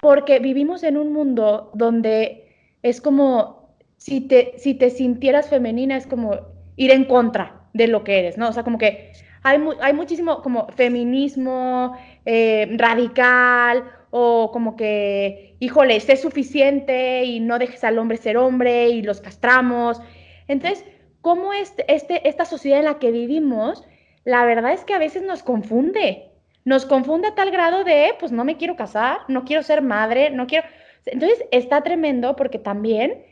porque 0.00 0.38
vivimos 0.38 0.82
en 0.82 0.96
un 0.96 1.12
mundo 1.12 1.70
donde 1.74 2.48
es 2.82 3.00
como 3.00 3.70
si 3.96 4.20
te, 4.20 4.54
si 4.58 4.74
te 4.74 4.90
sintieras 4.90 5.48
femenina, 5.48 5.96
es 5.96 6.06
como 6.06 6.38
ir 6.76 6.90
en 6.90 7.04
contra 7.04 7.68
de 7.72 7.88
lo 7.88 8.04
que 8.04 8.18
eres, 8.18 8.38
¿no? 8.38 8.48
O 8.48 8.52
sea, 8.52 8.62
como 8.62 8.78
que 8.78 9.12
hay, 9.42 9.92
muchísimo 9.92 10.42
como 10.42 10.66
feminismo 10.68 11.96
eh, 12.24 12.68
radical 12.78 13.84
o 14.10 14.50
como 14.52 14.76
que, 14.76 15.56
híjole, 15.60 16.00
sé 16.00 16.16
suficiente 16.16 17.24
y 17.24 17.38
no 17.40 17.58
dejes 17.58 17.84
al 17.84 17.98
hombre 17.98 18.16
ser 18.16 18.36
hombre 18.38 18.88
y 18.88 19.02
los 19.02 19.20
castramos. 19.20 20.00
Entonces, 20.48 20.84
¿cómo 21.26 21.52
este, 21.52 21.92
este, 21.92 22.28
esta 22.28 22.44
sociedad 22.44 22.78
en 22.78 22.84
la 22.84 23.00
que 23.00 23.10
vivimos, 23.10 23.84
la 24.22 24.44
verdad 24.44 24.72
es 24.72 24.84
que 24.84 24.94
a 24.94 24.98
veces 24.98 25.24
nos 25.24 25.42
confunde? 25.42 26.30
Nos 26.64 26.86
confunde 26.86 27.26
a 27.26 27.34
tal 27.34 27.50
grado 27.50 27.82
de, 27.82 28.14
pues 28.20 28.30
no 28.30 28.44
me 28.44 28.56
quiero 28.56 28.76
casar, 28.76 29.18
no 29.26 29.44
quiero 29.44 29.64
ser 29.64 29.82
madre, 29.82 30.30
no 30.30 30.46
quiero... 30.46 30.68
Entonces, 31.04 31.44
está 31.50 31.82
tremendo 31.82 32.36
porque 32.36 32.60
también, 32.60 33.24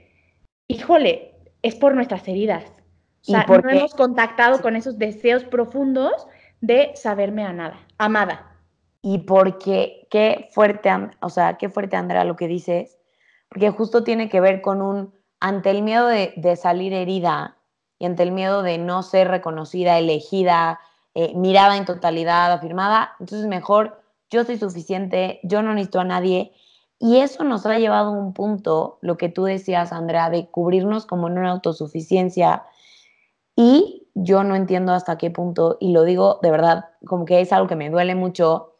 híjole, 0.66 1.36
es 1.62 1.76
por 1.76 1.94
nuestras 1.94 2.26
heridas. 2.26 2.64
O 3.28 3.30
sea, 3.30 3.46
no 3.46 3.70
hemos 3.70 3.94
contactado 3.94 4.60
con 4.60 4.74
esos 4.74 4.98
deseos 4.98 5.44
profundos 5.44 6.26
de 6.60 6.90
saberme 6.96 7.44
a 7.44 7.52
nada, 7.52 7.78
amada. 7.98 8.58
Y 9.02 9.18
porque 9.18 10.08
qué 10.10 10.48
fuerte, 10.50 10.90
o 11.20 11.30
sea, 11.30 11.58
qué 11.58 11.68
fuerte 11.68 11.94
Andrea 11.94 12.24
lo 12.24 12.34
que 12.34 12.48
dices, 12.48 12.98
porque 13.48 13.70
justo 13.70 14.02
tiene 14.02 14.28
que 14.28 14.40
ver 14.40 14.62
con 14.62 14.82
un, 14.82 15.14
ante 15.38 15.70
el 15.70 15.82
miedo 15.82 16.08
de, 16.08 16.56
salir 16.56 16.92
herida 16.92 17.56
ante 18.04 18.23
el 18.23 18.32
miedo 18.32 18.62
de 18.62 18.78
no 18.78 19.02
ser 19.02 19.28
reconocida, 19.28 19.99
elegida, 19.99 20.80
eh, 21.14 21.32
mirada 21.34 21.76
en 21.76 21.84
totalidad, 21.84 22.52
afirmada, 22.52 23.12
entonces 23.20 23.46
mejor 23.46 24.02
yo 24.30 24.44
soy 24.44 24.58
suficiente, 24.58 25.40
yo 25.42 25.62
no 25.62 25.75
necesito 25.75 26.00
a 26.00 26.04
nadie. 26.04 26.52
Y 26.99 27.18
eso 27.18 27.44
nos 27.44 27.66
ha 27.66 27.78
llevado 27.78 28.08
a 28.08 28.18
un 28.18 28.32
punto, 28.32 28.99
lo 29.00 29.16
que 29.16 29.28
tú 29.28 29.44
decías, 29.44 29.92
Andrea, 29.92 30.30
de 30.30 30.49
cubrirnos 30.49 31.06
como 31.06 31.28
en 31.28 31.38
una 31.38 31.50
autosuficiencia 31.50 32.64
y 33.56 34.08
yo 34.14 34.44
no 34.44 34.56
entiendo 34.56 34.92
hasta 34.92 35.18
qué 35.18 35.30
punto, 35.30 35.76
y 35.80 35.92
lo 35.92 36.04
digo 36.04 36.38
de 36.42 36.50
verdad, 36.50 36.87
como 37.06 37.25
que 37.25 37.40
es 37.40 37.52
algo 37.52 37.68
que 37.68 37.76
me 37.76 37.90
duele 37.90 38.14
mucho 38.14 38.75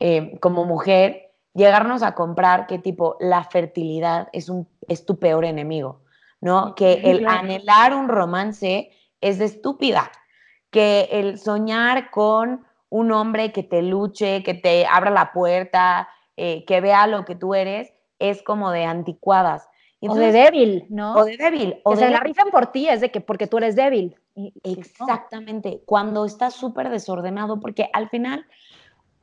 eh, 0.00 0.38
como 0.40 0.64
mujer, 0.64 1.32
llegarnos 1.54 2.02
a 2.02 2.14
comprar 2.14 2.66
que 2.66 2.78
tipo 2.78 3.16
la 3.20 3.44
fertilidad 3.44 4.28
es, 4.32 4.48
un, 4.48 4.68
es 4.86 5.04
tu 5.04 5.18
peor 5.18 5.44
enemigo, 5.44 6.00
¿no? 6.40 6.74
Que 6.74 6.94
el 7.04 7.26
anhelar 7.26 7.94
un 7.94 8.08
romance 8.08 8.90
es 9.20 9.38
de 9.38 9.46
estúpida, 9.46 10.10
que 10.70 11.08
el 11.10 11.38
soñar 11.38 12.10
con 12.10 12.66
un 12.88 13.12
hombre 13.12 13.52
que 13.52 13.62
te 13.62 13.82
luche, 13.82 14.42
que 14.42 14.54
te 14.54 14.86
abra 14.86 15.10
la 15.10 15.32
puerta, 15.32 16.08
eh, 16.36 16.64
que 16.64 16.80
vea 16.80 17.06
lo 17.06 17.24
que 17.24 17.34
tú 17.34 17.54
eres, 17.54 17.92
es 18.18 18.42
como 18.42 18.70
de 18.70 18.84
anticuadas 18.84 19.68
o 20.00 20.14
de 20.14 20.32
débil, 20.32 20.86
¿no? 20.88 21.14
O 21.14 21.24
de 21.24 21.36
débil. 21.36 21.80
O 21.82 21.90
que 21.90 21.96
se 21.96 22.10
la 22.10 22.20
rifan 22.20 22.50
por 22.50 22.68
ti, 22.68 22.88
es 22.88 23.00
de 23.00 23.10
que 23.10 23.20
porque 23.20 23.46
tú 23.46 23.58
eres 23.58 23.74
débil. 23.74 24.16
Exactamente, 24.62 25.82
cuando 25.84 26.24
estás 26.24 26.54
súper 26.54 26.90
desordenado, 26.90 27.58
porque 27.58 27.90
al 27.92 28.08
final, 28.08 28.46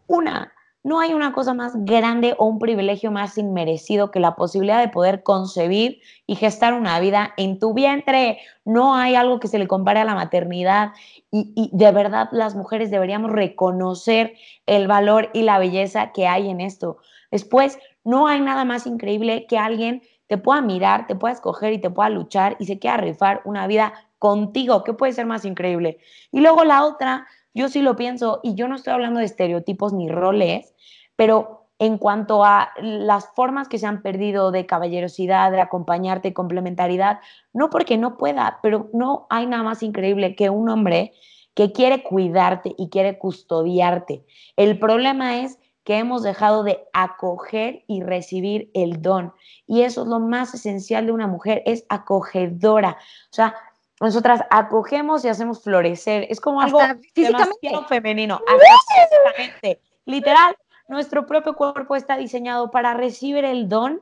una, 0.08 0.54
no 0.86 1.00
hay 1.00 1.16
una 1.16 1.34
cosa 1.34 1.56
más 1.56 1.74
grande 1.84 2.36
o 2.38 2.46
un 2.46 2.60
privilegio 2.60 3.10
más 3.10 3.40
inmerecido 3.40 4.12
que 4.12 4.20
la 4.20 4.36
posibilidad 4.36 4.80
de 4.80 4.90
poder 4.90 5.24
concebir 5.24 6.00
y 6.28 6.36
gestar 6.36 6.76
una 6.76 7.00
vida 7.00 7.34
en 7.38 7.58
tu 7.58 7.74
vientre. 7.74 8.38
No 8.66 8.94
hay 8.94 9.16
algo 9.16 9.40
que 9.40 9.48
se 9.48 9.58
le 9.58 9.68
compare 9.68 10.02
a 10.02 10.06
la 10.06 10.14
maternidad 10.14 10.92
y, 11.32 11.72
de 11.74 11.92
verdad 11.92 12.30
las 12.32 12.54
mujeres 12.54 12.92
deberíamos 12.92 13.32
reconocer 13.32 14.36
el 14.68 14.88
valor 14.88 15.32
y 15.34 15.42
la 15.42 15.58
belleza 15.58 16.12
que 16.12 16.28
hay 16.28 16.52
en 16.52 16.62
esto. 16.62 16.98
Después, 17.32 17.80
no 18.04 18.28
hay 18.28 18.40
nada 18.40 18.64
más 18.64 18.86
increíble 18.86 19.48
que 19.50 19.58
alguien 19.58 20.04
te 20.28 20.38
pueda 20.38 20.62
mirar, 20.62 21.08
te 21.08 21.16
pueda 21.16 21.34
escoger 21.34 21.74
y 21.74 21.82
te 21.82 21.90
pueda 21.90 22.10
luchar 22.10 22.58
y 22.60 22.68
se 22.68 22.78
quiera 22.78 22.98
rifar 22.98 23.42
una 23.46 23.66
vida 23.66 23.92
contigo, 24.20 24.84
¿qué 24.84 24.94
puede 24.94 25.14
ser 25.14 25.26
más 25.26 25.46
increíble? 25.46 25.98
Y 26.32 26.42
luego 26.42 26.64
la 26.64 26.86
otra, 26.86 27.26
yo 27.56 27.70
sí 27.70 27.82
lo 27.82 27.96
pienso, 27.96 28.42
y 28.44 28.54
yo 28.54 28.68
no 28.68 28.76
estoy 28.76 28.94
hablando 28.94 29.20
de 29.20 29.26
estereotipos 29.26 29.94
ni 29.94 30.10
roles, 30.10 30.76
pero 31.16 31.66
en 31.80 31.98
cuanto 31.98 32.46
a 32.46 32.70
las 32.82 33.30
formas 33.36 33.68
que 33.68 33.80
se 33.80 33.86
han 33.86 34.02
perdido 34.02 34.52
de 34.52 34.66
caballerosidad, 34.66 35.52
de 35.52 35.62
acompañarte, 35.62 36.34
complementariedad, 36.34 37.20
no 37.54 37.70
porque 37.70 37.98
no 37.98 38.18
pueda, 38.18 38.60
pero 38.62 38.90
no 38.94 39.28
hay 39.30 39.46
nada 39.46 39.64
más 39.64 39.84
increíble 39.84 40.36
que 40.36 40.50
un 40.50 40.70
hombre 40.70 41.14
que 41.54 41.72
quiere 41.72 42.04
cuidarte 42.04 42.76
y 42.78 42.90
quiere 42.90 43.18
custodiarte. 43.18 44.26
El 44.58 44.78
problema 44.78 45.40
es 45.40 45.58
que 45.86 45.98
hemos 45.98 46.24
dejado 46.24 46.64
de 46.64 46.80
acoger 46.94 47.84
y 47.88 48.02
recibir 48.02 48.72
el 48.74 49.02
don. 49.02 49.34
Y 49.68 49.82
eso 49.82 50.02
es 50.02 50.08
lo 50.08 50.20
más 50.20 50.54
esencial 50.54 51.06
de 51.06 51.12
una 51.12 51.28
mujer, 51.28 51.62
es 51.66 51.86
acogedora. 51.90 52.98
O 53.32 53.34
sea, 53.34 53.56
nosotras 54.02 54.42
acogemos 54.50 55.24
y 55.24 55.30
hacemos 55.30 55.64
florecer. 55.64 56.28
Es 56.30 56.42
como 56.42 56.62
algo 56.62 56.80
demasiado 57.16 57.86
femenino. 57.88 58.42
físicamente. 58.46 59.82
Literal, 60.06 60.56
nuestro 60.88 61.26
propio 61.26 61.56
cuerpo 61.56 61.96
está 61.96 62.18
diseñado 62.18 62.72
para 62.72 62.94
recibir 62.94 63.46
el 63.46 63.70
don 63.70 64.02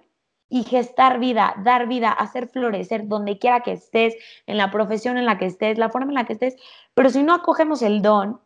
y 0.50 0.64
gestar 0.64 1.20
vida, 1.20 1.56
dar 1.64 1.88
vida, 1.88 2.12
hacer 2.12 2.48
florecer 2.48 3.08
donde 3.08 3.40
quiera 3.40 3.62
que 3.62 3.72
estés, 3.72 4.16
en 4.46 4.58
la 4.58 4.70
profesión 4.72 5.18
en 5.18 5.26
la 5.26 5.38
que 5.38 5.46
estés, 5.46 5.78
la 5.78 5.90
forma 5.90 6.12
en 6.12 6.16
la 6.16 6.26
que 6.26 6.34
estés. 6.34 6.56
Pero 6.94 7.10
si 7.10 7.24
no 7.24 7.34
acogemos 7.34 7.82
el 7.82 8.02
don, 8.02 8.42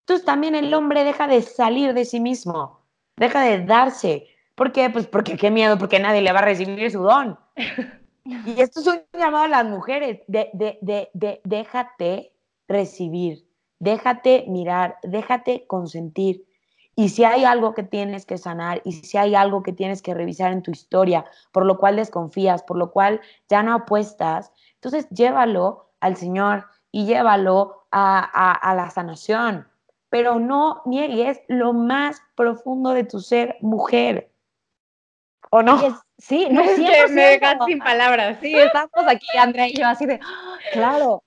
entonces 0.00 0.24
también 0.24 0.54
el 0.54 0.72
hombre 0.74 1.04
deja 1.04 1.26
de 1.26 1.42
salir 1.42 1.94
de 1.94 2.04
sí 2.04 2.20
mismo, 2.20 2.80
deja 3.16 3.42
de 3.42 3.64
darse. 3.64 4.26
¿Por 4.54 4.72
qué? 4.72 4.90
Pues 4.90 5.06
porque 5.06 5.36
qué 5.36 5.50
miedo, 5.50 5.78
porque 5.78 5.98
nadie 5.98 6.20
le 6.20 6.32
va 6.32 6.40
a 6.40 6.42
recibir 6.42 6.90
su 6.90 7.02
don. 7.02 7.38
Y 8.46 8.60
esto 8.60 8.80
es 8.80 8.86
un 8.86 9.00
llamado 9.12 9.44
a 9.44 9.48
las 9.48 9.64
mujeres, 9.64 10.20
de, 10.26 10.50
de, 10.52 10.78
de, 10.80 11.10
de, 11.14 11.40
déjate 11.44 12.32
recibir, 12.68 13.46
déjate 13.78 14.44
mirar, 14.48 14.98
déjate 15.02 15.66
consentir. 15.66 16.46
Y 16.96 17.08
si 17.08 17.24
hay 17.24 17.44
algo 17.44 17.74
que 17.74 17.82
tienes 17.82 18.26
que 18.26 18.38
sanar 18.38 18.82
y 18.84 18.92
si 18.92 19.16
hay 19.16 19.34
algo 19.34 19.62
que 19.62 19.72
tienes 19.72 20.02
que 20.02 20.14
revisar 20.14 20.52
en 20.52 20.62
tu 20.62 20.70
historia, 20.70 21.24
por 21.52 21.64
lo 21.64 21.78
cual 21.78 21.96
desconfías, 21.96 22.62
por 22.62 22.76
lo 22.76 22.90
cual 22.90 23.20
ya 23.48 23.62
no 23.62 23.74
apuestas, 23.74 24.52
entonces 24.74 25.08
llévalo 25.10 25.90
al 26.00 26.16
Señor 26.16 26.66
y 26.92 27.06
llévalo 27.06 27.86
a, 27.90 28.18
a, 28.18 28.52
a 28.52 28.74
la 28.74 28.90
sanación 28.90 29.70
pero 30.10 30.40
no 30.40 30.82
niegues 30.84 31.40
lo 31.48 31.72
más 31.72 32.20
profundo 32.34 32.90
de 32.90 33.04
tu 33.04 33.20
ser 33.20 33.56
mujer. 33.60 34.29
¿O 35.50 35.62
no? 35.62 35.80
sí, 36.18 36.46
no 36.50 36.60
es 36.60 36.78
que 36.78 37.12
me 37.12 37.22
dejas 37.22 37.58
sin 37.66 37.78
palabras. 37.78 38.38
Sí, 38.40 38.54
estamos 38.54 39.06
aquí, 39.06 39.26
Andrea 39.38 39.68
y 39.68 39.74
yo 39.74 39.86
así 39.86 40.06
de, 40.06 40.20
claro. 40.72 41.22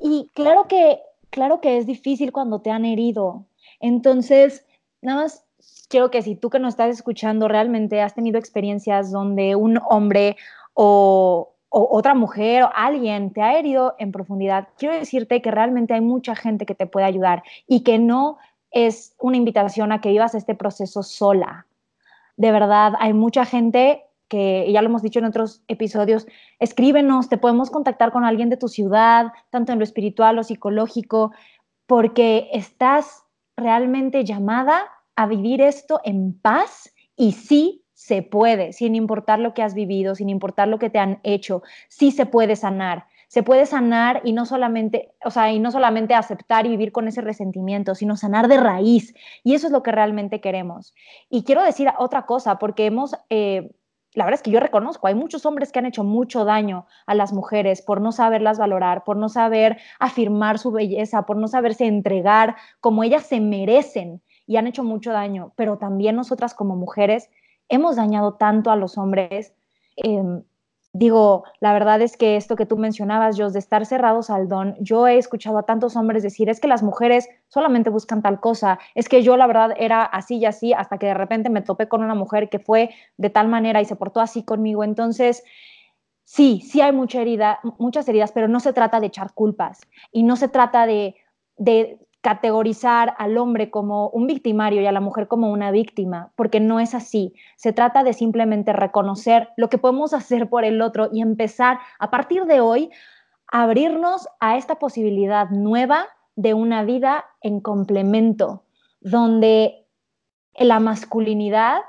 Y 0.00 0.30
claro 0.34 0.66
que, 0.68 1.00
claro 1.30 1.60
que 1.60 1.78
es 1.78 1.86
difícil 1.86 2.32
cuando 2.32 2.60
te 2.60 2.70
han 2.70 2.84
herido. 2.84 3.46
Entonces, 3.80 4.66
nada 5.00 5.22
más 5.22 5.44
quiero 5.88 6.10
que 6.10 6.22
si 6.22 6.34
tú 6.36 6.50
que 6.50 6.58
nos 6.58 6.74
estás 6.74 6.90
escuchando 6.90 7.48
realmente 7.48 8.00
has 8.02 8.14
tenido 8.14 8.38
experiencias 8.38 9.10
donde 9.10 9.56
un 9.56 9.80
hombre 9.88 10.36
o 10.74 11.54
o 11.70 11.96
otra 11.96 12.14
mujer 12.14 12.64
o 12.64 12.70
alguien 12.74 13.32
te 13.32 13.42
ha 13.42 13.58
herido 13.58 13.94
en 13.98 14.12
profundidad, 14.12 14.68
quiero 14.78 14.94
decirte 14.94 15.42
que 15.42 15.50
realmente 15.50 15.94
hay 15.94 16.00
mucha 16.00 16.34
gente 16.34 16.66
que 16.66 16.74
te 16.74 16.86
puede 16.86 17.06
ayudar 17.06 17.42
y 17.66 17.82
que 17.82 17.98
no 17.98 18.38
es 18.70 19.14
una 19.18 19.36
invitación 19.36 19.92
a 19.92 20.00
que 20.00 20.10
vivas 20.10 20.34
este 20.34 20.54
proceso 20.54 21.02
sola. 21.02 21.66
De 22.38 22.52
verdad, 22.52 22.94
hay 23.00 23.12
mucha 23.12 23.44
gente 23.44 24.04
que, 24.28 24.70
ya 24.72 24.80
lo 24.80 24.88
hemos 24.88 25.02
dicho 25.02 25.18
en 25.18 25.24
otros 25.24 25.64
episodios, 25.66 26.28
escríbenos, 26.60 27.28
te 27.28 27.36
podemos 27.36 27.68
contactar 27.68 28.12
con 28.12 28.24
alguien 28.24 28.48
de 28.48 28.56
tu 28.56 28.68
ciudad, 28.68 29.32
tanto 29.50 29.72
en 29.72 29.78
lo 29.78 29.84
espiritual 29.84 30.38
o 30.38 30.44
psicológico, 30.44 31.32
porque 31.86 32.48
estás 32.52 33.24
realmente 33.56 34.24
llamada 34.24 34.84
a 35.16 35.26
vivir 35.26 35.60
esto 35.60 36.00
en 36.04 36.38
paz 36.38 36.94
y 37.16 37.32
sí 37.32 37.84
se 37.92 38.22
puede, 38.22 38.72
sin 38.72 38.94
importar 38.94 39.40
lo 39.40 39.52
que 39.52 39.62
has 39.64 39.74
vivido, 39.74 40.14
sin 40.14 40.28
importar 40.28 40.68
lo 40.68 40.78
que 40.78 40.90
te 40.90 41.00
han 41.00 41.18
hecho, 41.24 41.64
sí 41.88 42.12
se 42.12 42.24
puede 42.24 42.54
sanar, 42.54 43.06
se 43.28 43.42
puede 43.42 43.66
sanar 43.66 44.22
y 44.24 44.32
no 44.32 44.46
solamente, 44.46 45.12
o 45.22 45.30
sea, 45.30 45.52
y 45.52 45.60
no 45.60 45.70
solamente 45.70 46.14
aceptar 46.14 46.66
y 46.66 46.70
vivir 46.70 46.92
con 46.92 47.08
ese 47.08 47.20
resentimiento, 47.20 47.94
sino 47.94 48.16
sanar 48.16 48.48
de 48.48 48.56
raíz. 48.56 49.14
Y 49.44 49.54
eso 49.54 49.66
es 49.66 49.72
lo 49.72 49.82
que 49.82 49.92
realmente 49.92 50.40
queremos. 50.40 50.94
Y 51.28 51.44
quiero 51.44 51.62
decir 51.62 51.88
otra 51.98 52.24
cosa, 52.24 52.58
porque 52.58 52.86
hemos, 52.86 53.14
eh, 53.28 53.70
la 54.14 54.24
verdad 54.24 54.38
es 54.38 54.42
que 54.42 54.50
yo 54.50 54.60
reconozco, 54.60 55.06
hay 55.06 55.14
muchos 55.14 55.44
hombres 55.44 55.70
que 55.70 55.78
han 55.78 55.84
hecho 55.84 56.04
mucho 56.04 56.46
daño 56.46 56.86
a 57.06 57.14
las 57.14 57.34
mujeres 57.34 57.82
por 57.82 58.00
no 58.00 58.12
saberlas 58.12 58.58
valorar, 58.58 59.04
por 59.04 59.18
no 59.18 59.28
saber 59.28 59.78
afirmar 60.00 60.58
su 60.58 60.72
belleza, 60.72 61.26
por 61.26 61.36
no 61.36 61.48
saberse 61.48 61.86
entregar 61.86 62.56
como 62.80 63.04
ellas 63.04 63.26
se 63.26 63.40
merecen 63.40 64.22
y 64.46 64.56
han 64.56 64.66
hecho 64.66 64.82
mucho 64.82 65.12
daño, 65.12 65.52
pero 65.54 65.76
también 65.76 66.16
nosotras 66.16 66.54
como 66.54 66.76
mujeres 66.76 67.28
hemos 67.68 67.96
dañado 67.96 68.34
tanto 68.34 68.70
a 68.70 68.76
los 68.76 68.96
hombres. 68.96 69.54
Em, 69.96 70.42
Digo, 70.94 71.44
la 71.60 71.72
verdad 71.74 72.00
es 72.00 72.16
que 72.16 72.36
esto 72.36 72.56
que 72.56 72.64
tú 72.64 72.78
mencionabas, 72.78 73.38
Jos, 73.38 73.52
de 73.52 73.58
estar 73.58 73.84
cerrados 73.84 74.30
al 74.30 74.48
don, 74.48 74.74
yo 74.80 75.06
he 75.06 75.18
escuchado 75.18 75.58
a 75.58 75.64
tantos 75.64 75.96
hombres 75.96 76.22
decir, 76.22 76.48
es 76.48 76.60
que 76.60 76.68
las 76.68 76.82
mujeres 76.82 77.28
solamente 77.48 77.90
buscan 77.90 78.22
tal 78.22 78.40
cosa, 78.40 78.78
es 78.94 79.08
que 79.08 79.22
yo 79.22 79.36
la 79.36 79.46
verdad 79.46 79.74
era 79.78 80.02
así 80.02 80.36
y 80.38 80.46
así, 80.46 80.72
hasta 80.72 80.96
que 80.98 81.06
de 81.06 81.14
repente 81.14 81.50
me 81.50 81.60
topé 81.60 81.88
con 81.88 82.02
una 82.02 82.14
mujer 82.14 82.48
que 82.48 82.58
fue 82.58 82.90
de 83.18 83.30
tal 83.30 83.48
manera 83.48 83.82
y 83.82 83.84
se 83.84 83.96
portó 83.96 84.20
así 84.20 84.44
conmigo. 84.44 84.82
Entonces, 84.82 85.44
sí, 86.24 86.62
sí 86.62 86.80
hay 86.80 86.92
mucha 86.92 87.20
herida, 87.20 87.60
muchas 87.78 88.08
heridas, 88.08 88.32
pero 88.32 88.48
no 88.48 88.60
se 88.60 88.72
trata 88.72 88.98
de 88.98 89.06
echar 89.08 89.34
culpas 89.34 89.80
y 90.10 90.22
no 90.22 90.36
se 90.36 90.48
trata 90.48 90.86
de, 90.86 91.16
de 91.56 91.98
categorizar 92.28 93.14
al 93.16 93.38
hombre 93.38 93.70
como 93.70 94.10
un 94.10 94.26
victimario 94.26 94.82
y 94.82 94.86
a 94.86 94.92
la 94.92 95.00
mujer 95.00 95.28
como 95.28 95.50
una 95.50 95.70
víctima, 95.70 96.30
porque 96.36 96.60
no 96.60 96.78
es 96.78 96.94
así. 96.94 97.32
Se 97.56 97.72
trata 97.72 98.04
de 98.04 98.12
simplemente 98.12 98.74
reconocer 98.74 99.48
lo 99.56 99.70
que 99.70 99.78
podemos 99.78 100.12
hacer 100.12 100.50
por 100.50 100.66
el 100.66 100.82
otro 100.82 101.08
y 101.10 101.22
empezar 101.22 101.78
a 101.98 102.10
partir 102.10 102.44
de 102.44 102.60
hoy 102.60 102.90
a 103.50 103.62
abrirnos 103.62 104.28
a 104.40 104.58
esta 104.58 104.74
posibilidad 104.74 105.48
nueva 105.48 106.06
de 106.36 106.52
una 106.52 106.84
vida 106.84 107.24
en 107.40 107.60
complemento, 107.60 108.62
donde 109.00 109.86
la 110.60 110.80
masculinidad 110.80 111.80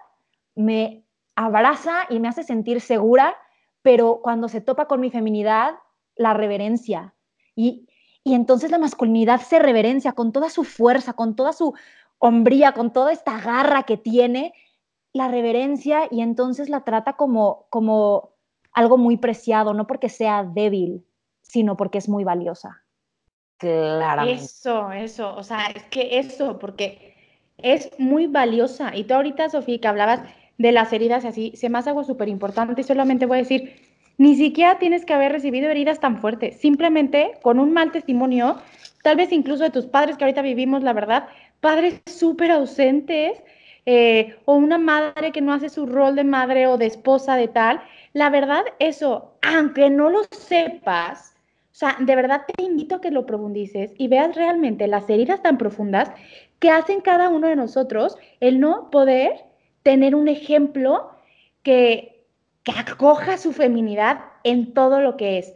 me 0.55 1.03
abraza 1.35 2.05
y 2.09 2.21
me 2.21 2.29
hace 2.29 2.43
sentir 2.43 2.79
segura, 2.79 3.35
pero 3.81 4.21
cuando 4.23 4.47
se 4.47 4.61
topa 4.61 4.85
con 4.85 5.01
mi 5.01 5.11
feminidad, 5.11 5.75
la 6.15 6.33
reverencia. 6.33 7.13
Y, 7.57 7.88
y 8.29 8.35
entonces 8.35 8.69
la 8.69 8.77
masculinidad 8.77 9.41
se 9.41 9.57
reverencia 9.57 10.11
con 10.11 10.31
toda 10.31 10.51
su 10.51 10.63
fuerza, 10.63 11.13
con 11.13 11.35
toda 11.35 11.51
su 11.51 11.73
hombría, 12.19 12.73
con 12.73 12.93
toda 12.93 13.11
esta 13.11 13.39
garra 13.39 13.83
que 13.83 13.97
tiene, 13.97 14.53
la 15.13 15.29
reverencia 15.29 16.01
y 16.11 16.21
entonces 16.21 16.69
la 16.69 16.81
trata 16.81 17.13
como, 17.13 17.65
como 17.71 18.35
algo 18.71 18.99
muy 18.99 19.17
preciado, 19.17 19.73
no 19.73 19.87
porque 19.87 20.09
sea 20.09 20.43
débil, 20.43 21.03
sino 21.41 21.75
porque 21.75 21.97
es 21.97 22.07
muy 22.07 22.23
valiosa. 22.23 22.83
Claramente. 23.57 24.43
Eso, 24.43 24.91
eso, 24.91 25.35
o 25.35 25.41
sea, 25.41 25.65
es 25.75 25.83
que 25.85 26.19
eso, 26.19 26.59
porque 26.59 27.15
es 27.57 27.89
muy 27.97 28.27
valiosa. 28.27 28.95
Y 28.95 29.05
tú 29.05 29.15
ahorita, 29.15 29.49
Sofía, 29.49 29.81
que 29.81 29.87
hablabas 29.87 30.21
de 30.59 30.71
las 30.71 30.93
heridas 30.93 31.25
así, 31.25 31.53
se 31.55 31.67
me 31.67 31.79
hace 31.79 31.89
algo 31.89 32.03
súper 32.03 32.29
importante 32.29 32.81
y 32.81 32.83
solamente 32.83 33.25
voy 33.25 33.39
a 33.39 33.41
decir, 33.41 33.88
ni 34.19 34.35
siquiera 34.35 34.77
tienes 34.79 35.05
que 35.05 35.13
haber 35.13 35.31
recibido 35.31 35.69
heridas 35.69 36.01
tan 36.01 36.19
fuertes. 36.19 36.57
Simplemente 36.57 37.31
con 37.41 37.57
un 37.57 37.71
mal 37.71 37.93
testimonio, 37.93 38.57
tal 39.01 39.15
vez 39.15 39.31
incluso 39.31 39.63
de 39.63 39.69
tus 39.69 39.85
padres, 39.85 40.17
que 40.17 40.25
ahorita 40.25 40.41
vivimos, 40.41 40.83
la 40.83 40.91
verdad, 40.91 41.29
padres 41.61 42.01
súper 42.05 42.51
ausentes, 42.51 43.41
eh, 43.85 44.35
o 44.43 44.55
una 44.55 44.77
madre 44.77 45.31
que 45.31 45.39
no 45.39 45.53
hace 45.53 45.69
su 45.69 45.85
rol 45.85 46.17
de 46.17 46.25
madre 46.25 46.67
o 46.67 46.77
de 46.77 46.87
esposa 46.87 47.37
de 47.37 47.47
tal. 47.47 47.81
La 48.11 48.29
verdad, 48.29 48.63
eso, 48.79 49.31
aunque 49.41 49.89
no 49.89 50.09
lo 50.09 50.23
sepas, 50.31 51.33
o 51.71 51.75
sea, 51.79 51.95
de 51.97 52.13
verdad 52.13 52.41
te 52.45 52.61
invito 52.61 52.95
a 52.95 53.01
que 53.01 53.11
lo 53.11 53.25
profundices 53.25 53.93
y 53.97 54.09
veas 54.09 54.35
realmente 54.35 54.85
las 54.87 55.09
heridas 55.09 55.41
tan 55.41 55.57
profundas 55.57 56.11
que 56.59 56.71
hacen 56.71 56.99
cada 56.99 57.29
uno 57.29 57.47
de 57.47 57.55
nosotros 57.55 58.17
el 58.41 58.59
no 58.59 58.89
poder 58.91 59.45
tener 59.81 60.13
un 60.13 60.27
ejemplo 60.27 61.09
que 61.63 62.18
que 62.73 62.79
acoja 62.79 63.37
su 63.37 63.53
feminidad 63.53 64.19
en 64.43 64.73
todo 64.73 65.01
lo 65.01 65.17
que 65.17 65.39
es. 65.39 65.53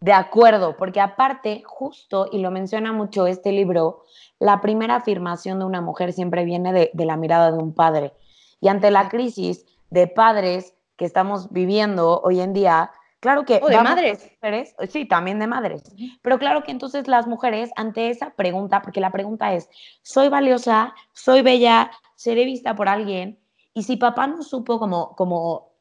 De 0.00 0.12
acuerdo, 0.12 0.76
porque 0.76 1.00
aparte, 1.00 1.62
justo, 1.64 2.28
y 2.30 2.38
lo 2.38 2.50
menciona 2.50 2.92
mucho 2.92 3.26
este 3.26 3.52
libro, 3.52 4.04
la 4.38 4.60
primera 4.60 4.96
afirmación 4.96 5.58
de 5.58 5.64
una 5.64 5.80
mujer 5.80 6.12
siempre 6.12 6.44
viene 6.44 6.72
de, 6.72 7.04
la 7.04 7.16
mirada 7.16 7.50
de 7.50 7.58
un 7.58 7.74
padre. 7.74 8.12
Y 8.60 8.68
ante 8.68 8.90
la 8.90 9.08
crisis 9.08 9.64
de 9.90 10.06
padres 10.06 10.74
que 10.96 11.06
estamos 11.06 11.50
viviendo 11.50 12.20
hoy 12.20 12.40
en 12.40 12.52
día, 12.52 12.90
claro 13.20 13.44
que... 13.44 13.60
O 13.62 13.68
de 13.68 13.80
madres. 13.80 14.30
Mujeres, 14.42 14.74
sí, 14.90 15.06
también 15.06 15.38
de 15.38 15.46
madres. 15.46 15.82
Pero 16.20 16.38
claro 16.38 16.62
que 16.64 16.72
entonces 16.72 17.08
las 17.08 17.26
mujeres, 17.26 17.70
ante 17.76 18.10
esa 18.10 18.34
pregunta, 18.34 18.82
porque 18.82 19.00
la 19.00 19.10
pregunta 19.10 19.54
es, 19.54 19.70
¿soy 20.02 20.28
valiosa? 20.28 20.94
¿Soy 21.14 21.40
bella? 21.40 21.90
¿Seré 22.14 22.44
vista 22.44 22.74
por 22.74 22.88
alguien? 22.88 23.38
Y 23.72 23.84
si 23.84 23.96
papá 23.96 24.26
no 24.26 24.42
supo 24.42 24.78
como, 24.78 25.16
como 25.16 25.73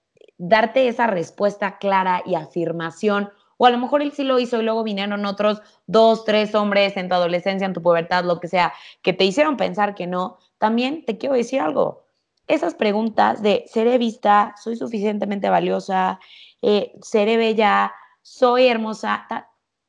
darte 0.46 0.90
esa 0.90 1.08
respuesta 1.08 1.78
clara 1.78 2.22
y 2.26 2.36
afirmación, 2.36 3.30
o 3.56 3.66
a 3.66 3.70
lo 3.70 3.78
mejor 3.78 4.02
él 4.02 4.12
sí 4.12 4.24
lo 4.24 4.40
hizo 4.40 4.60
y 4.60 4.64
luego 4.64 4.84
vinieron 4.84 5.26
otros 5.26 5.62
dos, 5.88 6.26
tres 6.26 6.54
hombres 6.54 6.98
en 6.98 7.08
tu 7.08 7.16
adolescencia, 7.16 7.66
en 7.66 7.74
tu 7.74 7.82
pubertad, 7.82 8.26
lo 8.26 8.42
que 8.42 8.50
sea, 8.50 8.74
que 9.02 9.14
te 9.14 9.24
hicieron 9.24 9.56
pensar 9.56 9.96
que 9.96 10.06
no, 10.06 10.38
también 10.58 11.06
te 11.06 11.18
quiero 11.18 11.36
decir 11.36 11.62
algo. 11.62 12.04
Esas 12.48 12.74
preguntas 12.76 13.42
de 13.42 13.64
seré 13.68 13.98
vista, 13.98 14.54
soy 14.62 14.76
suficientemente 14.76 15.50
valiosa, 15.50 16.20
eh, 16.62 16.92
seré 17.02 17.38
bella, 17.38 17.94
soy 18.22 18.68
hermosa, 18.68 19.26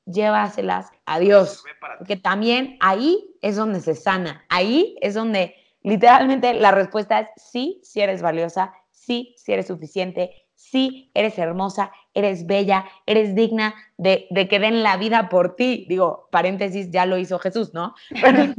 llévaselas 0.06 0.92
a 1.04 1.18
Dios. 1.18 1.64
Porque 1.98 2.16
también 2.16 2.76
ahí 2.78 3.34
es 3.42 3.56
donde 3.56 3.80
se 3.80 3.96
sana, 3.96 4.44
ahí 4.50 4.96
es 5.00 5.14
donde 5.14 5.56
literalmente 5.82 6.54
la 6.54 6.70
respuesta 6.70 7.18
es 7.18 7.28
sí, 7.36 7.80
si 7.82 8.00
eres 8.02 8.22
valiosa, 8.22 8.72
sí, 8.92 9.34
si 9.36 9.52
eres 9.52 9.66
suficiente, 9.66 10.43
sí, 10.70 11.10
eres 11.14 11.38
hermosa, 11.38 11.92
eres 12.14 12.46
bella, 12.46 12.86
eres 13.06 13.34
digna 13.34 13.74
de, 13.96 14.26
que 14.48 14.58
den 14.58 14.82
la 14.82 14.96
vida 14.96 15.28
por 15.28 15.56
ti. 15.56 15.86
Digo, 15.88 16.28
paréntesis, 16.30 16.90
ya 16.90 17.06
lo 17.06 17.18
hizo 17.18 17.38
Jesús, 17.38 17.74
¿no? 17.74 17.94
Pero 18.22 18.52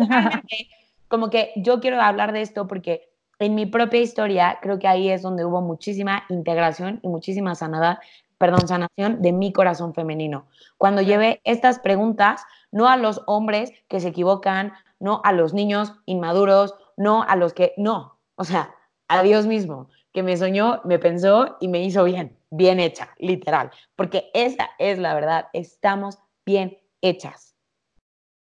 como 1.07 1.29
que 1.29 1.51
yo 1.55 1.79
quiero 1.79 2.01
hablar 2.01 2.31
de 2.31 2.41
esto 2.41 2.67
porque 2.67 3.09
en 3.39 3.55
mi 3.55 3.65
propia 3.65 4.01
historia 4.01 4.59
creo 4.61 4.79
que 4.79 4.87
ahí 4.87 5.09
es 5.09 5.21
donde 5.21 5.45
hubo 5.45 5.61
muchísima 5.61 6.23
integración 6.29 6.99
y 7.03 7.07
muchísima 7.07 7.55
sanada, 7.55 7.99
perdón, 8.37 8.67
sanación 8.67 9.21
de 9.21 9.31
mi 9.31 9.51
corazón 9.51 9.93
femenino. 9.93 10.45
Cuando 10.77 11.01
llevé 11.01 11.41
estas 11.43 11.79
preguntas, 11.79 12.43
no 12.71 12.87
a 12.87 12.97
los 12.97 13.21
hombres 13.25 13.71
que 13.87 13.99
se 13.99 14.09
equivocan, 14.09 14.73
no 14.99 15.21
a 15.23 15.31
los 15.31 15.53
niños 15.53 15.93
inmaduros, 16.05 16.75
no 16.97 17.23
a 17.23 17.35
los 17.35 17.53
que, 17.53 17.73
no, 17.77 18.17
o 18.35 18.43
sea, 18.43 18.73
a 19.07 19.21
Dios 19.21 19.45
mismo 19.45 19.89
que 20.15 20.23
me 20.23 20.37
soñó, 20.37 20.79
me 20.85 20.97
pensó 20.97 21.57
y 21.59 21.67
me 21.67 21.83
hizo 21.83 22.05
bien, 22.05 22.35
bien 22.49 22.79
hecha, 22.79 23.09
literal. 23.19 23.69
Porque 23.97 24.31
esa 24.33 24.69
es 24.79 24.97
la 24.97 25.13
verdad, 25.13 25.47
estamos 25.51 26.17
bien 26.45 26.77
hechas. 27.01 27.53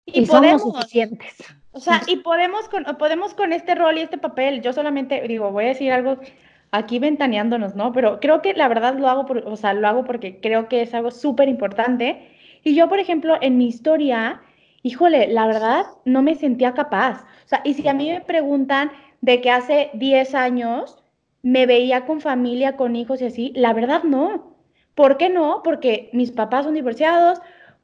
Y, 0.05 0.25
podemos, 0.25 0.63
somos 0.63 0.77
suficientes. 0.77 1.37
O 1.71 1.79
sea, 1.79 2.01
y 2.07 2.17
podemos 2.17 2.67
con, 2.67 2.83
podemos 2.97 3.35
con 3.35 3.53
este 3.53 3.75
rol 3.75 3.99
y 3.99 4.01
este 4.01 4.17
papel. 4.17 4.63
Yo 4.63 4.73
solamente 4.73 5.21
digo, 5.27 5.51
voy 5.51 5.65
a 5.65 5.67
decir 5.67 5.91
algo 5.91 6.17
aquí 6.71 6.97
ventaneándonos, 6.97 7.75
¿no? 7.75 7.93
Pero 7.93 8.19
creo 8.19 8.41
que 8.41 8.55
la 8.55 8.67
verdad 8.67 8.95
lo 8.95 9.07
hago, 9.07 9.27
por, 9.27 9.37
o 9.47 9.55
sea, 9.55 9.73
lo 9.73 9.87
hago 9.87 10.03
porque 10.03 10.41
creo 10.41 10.67
que 10.67 10.81
es 10.81 10.95
algo 10.95 11.11
súper 11.11 11.47
importante. 11.47 12.27
Y 12.63 12.73
yo, 12.73 12.89
por 12.89 12.99
ejemplo, 12.99 13.37
en 13.39 13.57
mi 13.57 13.67
historia, 13.67 14.41
híjole, 14.81 15.27
la 15.27 15.45
verdad 15.45 15.85
no 16.05 16.23
me 16.23 16.33
sentía 16.33 16.73
capaz. 16.73 17.23
O 17.45 17.47
sea, 17.47 17.61
y 17.63 17.75
si 17.75 17.87
a 17.87 17.93
mí 17.93 18.09
me 18.09 18.21
preguntan 18.21 18.91
de 19.21 19.41
que 19.41 19.51
hace 19.51 19.91
10 19.93 20.33
años 20.33 21.00
me 21.43 21.65
veía 21.65 22.05
con 22.05 22.21
familia, 22.21 22.77
con 22.77 22.95
hijos 22.95 23.21
y 23.21 23.25
así, 23.25 23.53
la 23.55 23.73
verdad 23.73 24.03
no. 24.03 24.55
¿Por 24.95 25.17
qué 25.17 25.29
no? 25.29 25.61
Porque 25.63 26.09
mis 26.13 26.31
papás 26.31 26.65
son 26.65 26.73
divorciados, 26.73 27.41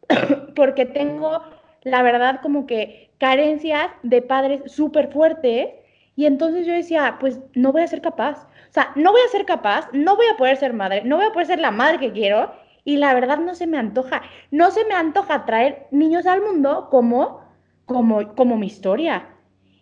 porque 0.56 0.86
tengo, 0.86 1.41
la 1.84 2.02
verdad, 2.04 2.39
como 2.41 2.65
que 2.67 3.12
carencias 3.17 3.88
de 4.04 4.22
padres 4.22 4.72
súper 4.72 5.12
fuertes. 5.12 5.70
Y 6.15 6.26
entonces 6.26 6.65
yo 6.65 6.74
decía, 6.74 7.17
pues 7.20 7.39
no 7.54 7.72
voy 7.72 7.84
a 7.84 7.88
ser 7.88 8.02
capaz. 8.02 8.48
O 8.70 8.74
sea, 8.74 8.91
no 8.96 9.12
voy 9.12 9.22
a 9.26 9.32
ser 9.32 9.46
capaz, 9.46 9.88
no 9.93 10.15
voy 10.15 10.26
a 10.28 10.38
poder 10.38 10.58
ser 10.58 10.74
madre, 10.74 11.04
no 11.04 11.17
voy 11.17 11.26
a 11.26 11.32
poder 11.32 11.48
ser 11.48 11.60
la 11.60 11.72
madre 11.72 12.00
que 12.00 12.12
quiero. 12.12 12.52
Y 12.84 12.98
la 12.98 13.13
verdad 13.13 13.38
no 13.38 13.54
se 13.56 13.67
me 13.67 13.78
antoja. 13.78 14.22
No 14.52 14.72
se 14.72 14.86
me 14.86 14.93
antoja 14.93 15.46
traer 15.46 15.88
niños 15.91 16.26
al 16.26 16.41
mundo 16.41 16.88
como, 16.89 17.41
como, 17.86 18.34
como 18.36 18.58
mi 18.58 18.67
historia. 18.67 19.30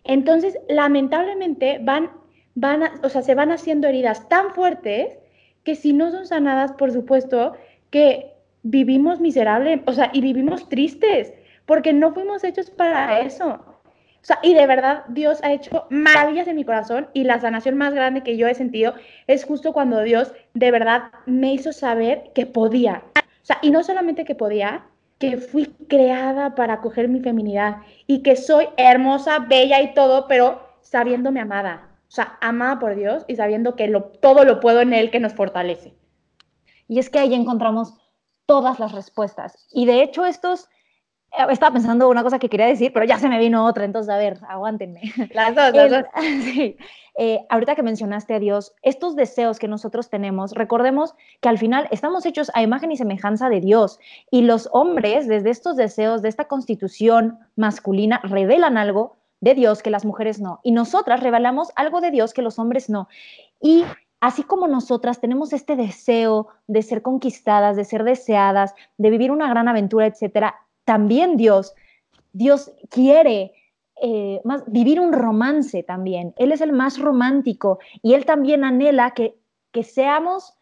Entonces, 0.04 0.58
lamentablemente 0.68 1.78
van 1.82 2.10
van 2.56 2.82
o 3.04 3.08
sea, 3.08 3.22
se 3.22 3.36
van 3.36 3.52
haciendo 3.52 3.86
heridas 3.86 4.28
tan 4.28 4.52
fuertes 4.54 5.16
que 5.62 5.76
si 5.76 5.92
no 5.92 6.10
son 6.10 6.26
sanadas, 6.26 6.72
por 6.72 6.90
supuesto, 6.90 7.52
que 7.90 8.32
vivimos 8.62 9.20
miserable, 9.20 9.82
o 9.86 9.92
sea, 9.92 10.10
y 10.12 10.20
vivimos 10.20 10.68
tristes, 10.68 11.32
porque 11.66 11.92
no 11.92 12.12
fuimos 12.12 12.42
hechos 12.42 12.70
para 12.70 13.20
eso. 13.20 13.60
O 13.86 14.26
sea, 14.26 14.40
y 14.42 14.54
de 14.54 14.66
verdad 14.66 15.04
Dios 15.08 15.38
ha 15.44 15.52
hecho 15.52 15.86
maravillas 15.90 16.48
en 16.48 16.56
mi 16.56 16.64
corazón 16.64 17.08
y 17.12 17.24
la 17.24 17.38
sanación 17.38 17.76
más 17.76 17.94
grande 17.94 18.22
que 18.22 18.36
yo 18.36 18.48
he 18.48 18.54
sentido 18.54 18.94
es 19.28 19.44
justo 19.44 19.72
cuando 19.72 20.02
Dios 20.02 20.32
de 20.54 20.72
verdad 20.72 21.12
me 21.26 21.52
hizo 21.52 21.72
saber 21.72 22.32
que 22.34 22.46
podía. 22.46 23.04
O 23.16 23.44
sea, 23.46 23.58
y 23.62 23.70
no 23.70 23.84
solamente 23.84 24.24
que 24.24 24.34
podía, 24.34 24.84
que 25.18 25.36
fui 25.36 25.66
creada 25.88 26.56
para 26.56 26.74
acoger 26.74 27.08
mi 27.08 27.20
feminidad 27.20 27.76
y 28.08 28.22
que 28.22 28.34
soy 28.34 28.66
hermosa, 28.76 29.38
bella 29.38 29.80
y 29.80 29.94
todo, 29.94 30.26
pero 30.26 30.60
sabiéndome 30.80 31.40
amada. 31.40 31.95
O 32.16 32.22
sea, 32.22 32.38
amada 32.40 32.78
por 32.78 32.94
Dios 32.94 33.26
y 33.28 33.36
sabiendo 33.36 33.76
que 33.76 33.88
lo, 33.88 34.04
todo 34.04 34.46
lo 34.46 34.58
puedo 34.60 34.80
en 34.80 34.94
Él 34.94 35.10
que 35.10 35.20
nos 35.20 35.34
fortalece. 35.34 35.92
Y 36.88 36.98
es 36.98 37.10
que 37.10 37.18
ahí 37.18 37.34
encontramos 37.34 37.92
todas 38.46 38.80
las 38.80 38.92
respuestas. 38.92 39.66
Y 39.70 39.84
de 39.84 40.02
hecho, 40.02 40.24
estos 40.24 40.70
eh, 41.32 41.44
estaba 41.50 41.74
pensando 41.74 42.08
una 42.08 42.22
cosa 42.22 42.38
que 42.38 42.48
quería 42.48 42.64
decir, 42.64 42.90
pero 42.94 43.04
ya 43.04 43.18
se 43.18 43.28
me 43.28 43.38
vino 43.38 43.66
otra, 43.66 43.84
entonces 43.84 44.08
a 44.08 44.16
ver, 44.16 44.38
aguántenme. 44.48 45.02
Las 45.34 45.54
dos, 45.54 45.74
las 45.74 45.90
dos. 45.90 46.04
Sí. 46.42 46.78
Eh, 47.18 47.40
ahorita 47.50 47.74
que 47.74 47.82
mencionaste 47.82 48.32
a 48.32 48.38
Dios, 48.38 48.74
estos 48.80 49.14
deseos 49.14 49.58
que 49.58 49.68
nosotros 49.68 50.08
tenemos, 50.08 50.52
recordemos 50.52 51.14
que 51.42 51.50
al 51.50 51.58
final 51.58 51.86
estamos 51.90 52.24
hechos 52.24 52.50
a 52.54 52.62
imagen 52.62 52.92
y 52.92 52.96
semejanza 52.96 53.50
de 53.50 53.60
Dios 53.60 54.00
y 54.30 54.40
los 54.40 54.70
hombres 54.72 55.28
desde 55.28 55.50
estos 55.50 55.76
deseos, 55.76 56.22
de 56.22 56.30
esta 56.30 56.46
constitución 56.46 57.40
masculina, 57.56 58.22
revelan 58.22 58.78
algo 58.78 59.16
de 59.40 59.54
Dios 59.54 59.82
que 59.82 59.90
las 59.90 60.04
mujeres 60.04 60.40
no. 60.40 60.60
Y 60.62 60.72
nosotras 60.72 61.20
revelamos 61.20 61.70
algo 61.76 62.00
de 62.00 62.10
Dios 62.10 62.32
que 62.32 62.42
los 62.42 62.58
hombres 62.58 62.88
no. 62.88 63.08
Y 63.60 63.84
así 64.20 64.42
como 64.42 64.66
nosotras 64.68 65.20
tenemos 65.20 65.52
este 65.52 65.76
deseo 65.76 66.48
de 66.66 66.82
ser 66.82 67.02
conquistadas, 67.02 67.76
de 67.76 67.84
ser 67.84 68.04
deseadas, 68.04 68.74
de 68.96 69.10
vivir 69.10 69.30
una 69.30 69.48
gran 69.48 69.68
aventura, 69.68 70.06
etcétera, 70.06 70.56
también 70.84 71.36
Dios, 71.36 71.74
Dios 72.32 72.72
quiere 72.90 73.52
eh, 74.02 74.40
más, 74.44 74.62
vivir 74.66 75.00
un 75.00 75.12
romance 75.12 75.82
también. 75.82 76.34
Él 76.36 76.52
es 76.52 76.60
el 76.60 76.72
más 76.72 76.98
romántico 76.98 77.78
y 78.02 78.14
él 78.14 78.24
también 78.24 78.64
anhela 78.64 79.12
que, 79.12 79.36
que 79.72 79.82
seamos 79.82 80.54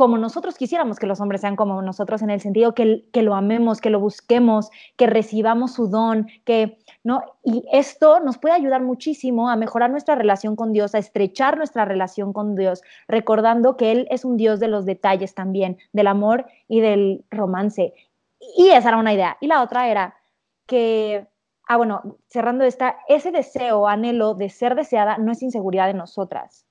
como 0.00 0.16
nosotros 0.16 0.56
quisiéramos 0.56 0.98
que 0.98 1.06
los 1.06 1.20
hombres 1.20 1.42
sean 1.42 1.56
como 1.56 1.82
nosotros 1.82 2.22
en 2.22 2.30
el 2.30 2.40
sentido 2.40 2.74
que, 2.74 3.04
que 3.12 3.20
lo 3.20 3.34
amemos, 3.34 3.82
que 3.82 3.90
lo 3.90 4.00
busquemos, 4.00 4.70
que 4.96 5.06
recibamos 5.06 5.74
su 5.74 5.88
don, 5.88 6.26
que 6.46 6.78
no 7.04 7.22
y 7.44 7.66
esto 7.70 8.18
nos 8.20 8.38
puede 8.38 8.54
ayudar 8.54 8.80
muchísimo 8.80 9.50
a 9.50 9.56
mejorar 9.56 9.90
nuestra 9.90 10.14
relación 10.14 10.56
con 10.56 10.72
Dios, 10.72 10.94
a 10.94 10.98
estrechar 10.98 11.58
nuestra 11.58 11.84
relación 11.84 12.32
con 12.32 12.54
Dios, 12.54 12.80
recordando 13.08 13.76
que 13.76 13.92
él 13.92 14.08
es 14.10 14.24
un 14.24 14.38
Dios 14.38 14.58
de 14.58 14.68
los 14.68 14.86
detalles 14.86 15.34
también, 15.34 15.76
del 15.92 16.06
amor 16.06 16.46
y 16.66 16.80
del 16.80 17.26
romance 17.30 17.92
y 18.56 18.70
esa 18.70 18.88
era 18.88 18.96
una 18.96 19.12
idea. 19.12 19.36
Y 19.42 19.48
la 19.48 19.60
otra 19.60 19.90
era 19.90 20.14
que, 20.64 21.28
ah, 21.68 21.76
bueno, 21.76 22.16
cerrando 22.28 22.64
esta, 22.64 22.96
ese 23.06 23.32
deseo, 23.32 23.86
anhelo 23.86 24.32
de 24.32 24.48
ser 24.48 24.76
deseada 24.76 25.18
no 25.18 25.30
es 25.30 25.42
inseguridad 25.42 25.88
de 25.88 25.92
nosotras. 25.92 26.64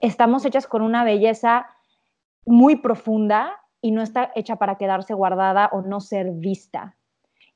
Estamos 0.00 0.46
hechas 0.46 0.66
con 0.66 0.80
una 0.80 1.04
belleza 1.04 1.66
muy 2.46 2.76
profunda 2.76 3.60
y 3.80 3.90
no 3.90 4.02
está 4.02 4.32
hecha 4.34 4.56
para 4.56 4.76
quedarse 4.76 5.14
guardada 5.14 5.68
o 5.72 5.82
no 5.82 6.00
ser 6.00 6.30
vista. 6.30 6.96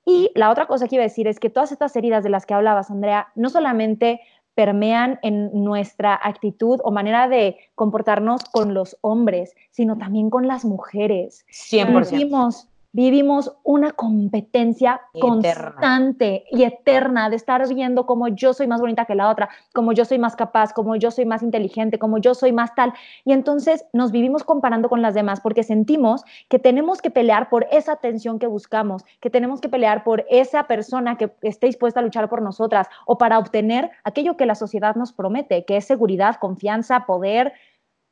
Y 0.04 0.30
la 0.34 0.50
otra 0.50 0.66
cosa 0.66 0.88
que 0.88 0.96
iba 0.96 1.02
a 1.02 1.06
decir 1.06 1.26
es 1.26 1.38
que 1.38 1.50
todas 1.50 1.72
estas 1.72 1.94
heridas 1.96 2.24
de 2.24 2.30
las 2.30 2.46
que 2.46 2.54
hablabas, 2.54 2.90
Andrea, 2.90 3.28
no 3.34 3.50
solamente 3.50 4.20
permean 4.54 5.20
en 5.22 5.50
nuestra 5.52 6.18
actitud 6.20 6.80
o 6.82 6.90
manera 6.90 7.28
de 7.28 7.56
comportarnos 7.74 8.42
con 8.44 8.74
los 8.74 8.96
hombres, 9.02 9.54
sino 9.70 9.96
también 9.96 10.30
con 10.30 10.48
las 10.48 10.64
mujeres. 10.64 11.46
100% 11.50 12.68
vivimos 12.98 13.56
una 13.62 13.92
competencia 13.92 15.00
constante 15.20 16.46
y 16.50 16.64
eterna 16.64 17.30
de 17.30 17.36
estar 17.36 17.64
viendo 17.72 18.06
como 18.06 18.26
yo 18.26 18.52
soy 18.52 18.66
más 18.66 18.80
bonita 18.80 19.04
que 19.04 19.14
la 19.14 19.30
otra, 19.30 19.48
como 19.72 19.92
yo 19.92 20.04
soy 20.04 20.18
más 20.18 20.34
capaz, 20.34 20.72
como 20.72 20.96
yo 20.96 21.12
soy 21.12 21.24
más 21.24 21.44
inteligente, 21.44 22.00
como 22.00 22.18
yo 22.18 22.34
soy 22.34 22.50
más 22.50 22.74
tal. 22.74 22.92
Y 23.24 23.34
entonces 23.34 23.86
nos 23.92 24.10
vivimos 24.10 24.42
comparando 24.42 24.88
con 24.88 25.00
las 25.00 25.14
demás 25.14 25.40
porque 25.40 25.62
sentimos 25.62 26.24
que 26.48 26.58
tenemos 26.58 27.00
que 27.00 27.12
pelear 27.12 27.50
por 27.50 27.68
esa 27.70 27.92
atención 27.92 28.40
que 28.40 28.48
buscamos, 28.48 29.04
que 29.20 29.30
tenemos 29.30 29.60
que 29.60 29.68
pelear 29.68 30.02
por 30.02 30.26
esa 30.28 30.66
persona 30.66 31.16
que 31.16 31.30
esté 31.42 31.68
dispuesta 31.68 32.00
a 32.00 32.02
luchar 32.02 32.28
por 32.28 32.42
nosotras 32.42 32.88
o 33.06 33.16
para 33.16 33.38
obtener 33.38 33.92
aquello 34.02 34.36
que 34.36 34.44
la 34.44 34.56
sociedad 34.56 34.96
nos 34.96 35.12
promete, 35.12 35.64
que 35.64 35.76
es 35.76 35.84
seguridad, 35.84 36.34
confianza, 36.40 37.06
poder, 37.06 37.52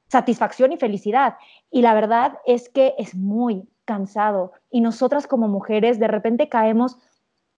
satisfacción 0.07 0.70
y 0.70 0.77
felicidad. 0.77 1.38
Y 1.72 1.83
la 1.83 1.92
verdad 1.92 2.38
es 2.46 2.68
que 2.68 2.94
es 2.99 3.16
muy 3.16 3.66
cansado 3.87 4.53
y 4.70 4.83
nosotras 4.83 5.27
como 5.27 5.49
mujeres 5.49 5.99
de 5.99 6.09
repente 6.09 6.51
caemos 6.51 6.99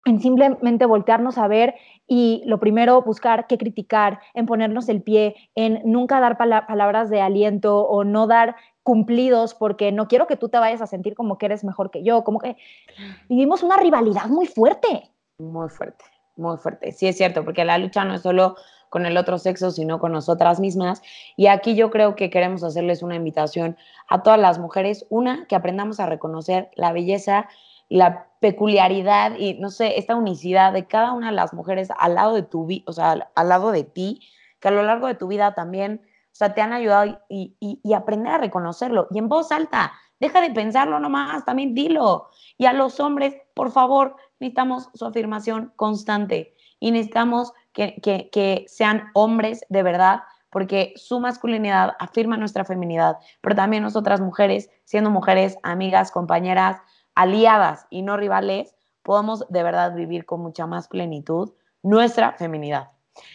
en 0.04 0.20
simplemente 0.20 0.86
voltearnos 0.86 1.38
a 1.38 1.48
ver 1.48 1.74
y 2.06 2.42
lo 2.46 2.60
primero 2.60 3.02
buscar 3.02 3.46
qué 3.46 3.58
criticar, 3.58 4.20
en 4.32 4.46
ponernos 4.46 4.88
el 4.88 5.02
pie, 5.02 5.34
en 5.54 5.82
nunca 5.84 6.20
dar 6.20 6.38
palabras 6.38 7.10
de 7.10 7.20
aliento 7.20 7.80
o 7.80 8.04
no 8.04 8.26
dar 8.26 8.56
cumplidos 8.82 9.54
porque 9.54 9.92
no 9.92 10.08
quiero 10.08 10.26
que 10.26 10.36
tú 10.36 10.48
te 10.48 10.58
vayas 10.58 10.80
a 10.80 10.86
sentir 10.86 11.14
como 11.14 11.36
que 11.36 11.46
eres 11.46 11.64
mejor 11.64 11.90
que 11.90 12.02
yo, 12.02 12.24
como 12.24 12.38
que 12.38 12.56
vivimos 13.28 13.62
una 13.62 13.76
rivalidad 13.76 14.26
muy 14.26 14.46
fuerte. 14.46 15.10
Muy 15.38 15.68
fuerte, 15.68 16.04
muy 16.36 16.56
fuerte. 16.56 16.92
Sí 16.92 17.06
es 17.06 17.16
cierto, 17.16 17.44
porque 17.44 17.64
la 17.64 17.76
lucha 17.76 18.04
no 18.04 18.14
es 18.14 18.22
solo 18.22 18.56
con 18.88 19.06
el 19.06 19.16
otro 19.16 19.38
sexo, 19.38 19.70
sino 19.70 19.98
con 19.98 20.12
nosotras 20.12 20.60
mismas. 20.60 21.02
Y 21.36 21.46
aquí 21.46 21.74
yo 21.74 21.90
creo 21.90 22.16
que 22.16 22.30
queremos 22.30 22.62
hacerles 22.62 23.02
una 23.02 23.16
invitación 23.16 23.76
a 24.08 24.22
todas 24.22 24.38
las 24.38 24.58
mujeres, 24.58 25.06
una, 25.08 25.46
que 25.46 25.56
aprendamos 25.56 26.00
a 26.00 26.06
reconocer 26.06 26.70
la 26.74 26.92
belleza, 26.92 27.48
la 27.88 28.26
peculiaridad 28.40 29.36
y, 29.38 29.54
no 29.54 29.70
sé, 29.70 29.98
esta 29.98 30.14
unicidad 30.14 30.72
de 30.72 30.86
cada 30.86 31.12
una 31.12 31.30
de 31.30 31.36
las 31.36 31.52
mujeres 31.54 31.88
al 31.98 32.14
lado 32.14 32.34
de 32.34 32.42
tu 32.42 32.66
vida, 32.66 32.84
o 32.86 32.92
sea, 32.92 33.28
al, 33.34 33.48
lado 33.48 33.72
de 33.72 33.84
ti, 33.84 34.20
que 34.60 34.68
a 34.68 34.70
lo 34.70 34.82
largo 34.82 35.06
de 35.06 35.14
tu 35.14 35.26
vida 35.28 35.54
también, 35.54 36.02
o 36.04 36.36
sea, 36.38 36.54
te 36.54 36.60
han 36.60 36.72
ayudado 36.72 37.20
y, 37.28 37.56
y 37.60 37.92
aprender 37.94 38.34
a 38.34 38.38
reconocerlo. 38.38 39.08
Y 39.10 39.18
en 39.18 39.28
voz 39.28 39.50
alta, 39.50 39.92
deja 40.20 40.40
de 40.40 40.50
pensarlo 40.50 41.00
nomás, 41.00 41.44
también 41.44 41.74
dilo. 41.74 42.28
Y 42.56 42.66
a 42.66 42.72
los 42.72 43.00
hombres, 43.00 43.36
por 43.54 43.70
favor, 43.70 44.16
necesitamos 44.40 44.88
su 44.94 45.04
afirmación 45.04 45.72
constante 45.76 46.54
y 46.80 46.90
necesitamos 46.90 47.52
que, 47.78 48.64
sean 48.68 49.10
hombres 49.14 49.64
de 49.68 49.82
verdad, 49.82 50.22
porque 50.50 50.92
su 50.96 51.20
masculinidad 51.20 51.94
afirma 51.98 52.36
nuestra 52.36 52.64
feminidad, 52.64 53.18
pero 53.40 53.54
también 53.54 53.82
nosotras 53.82 54.20
mujeres, 54.20 54.70
siendo 54.84 55.10
mujeres, 55.10 55.58
amigas, 55.62 56.10
compañeras, 56.10 56.80
aliadas 57.14 57.86
y 57.90 58.02
no 58.02 58.16
rivales, 58.16 58.74
podamos 59.02 59.46
de 59.48 59.62
verdad 59.62 59.94
vivir 59.94 60.24
con 60.24 60.40
mucha 60.40 60.66
más 60.66 60.88
plenitud 60.88 61.52
nuestra 61.82 62.32
feminidad. 62.32 62.90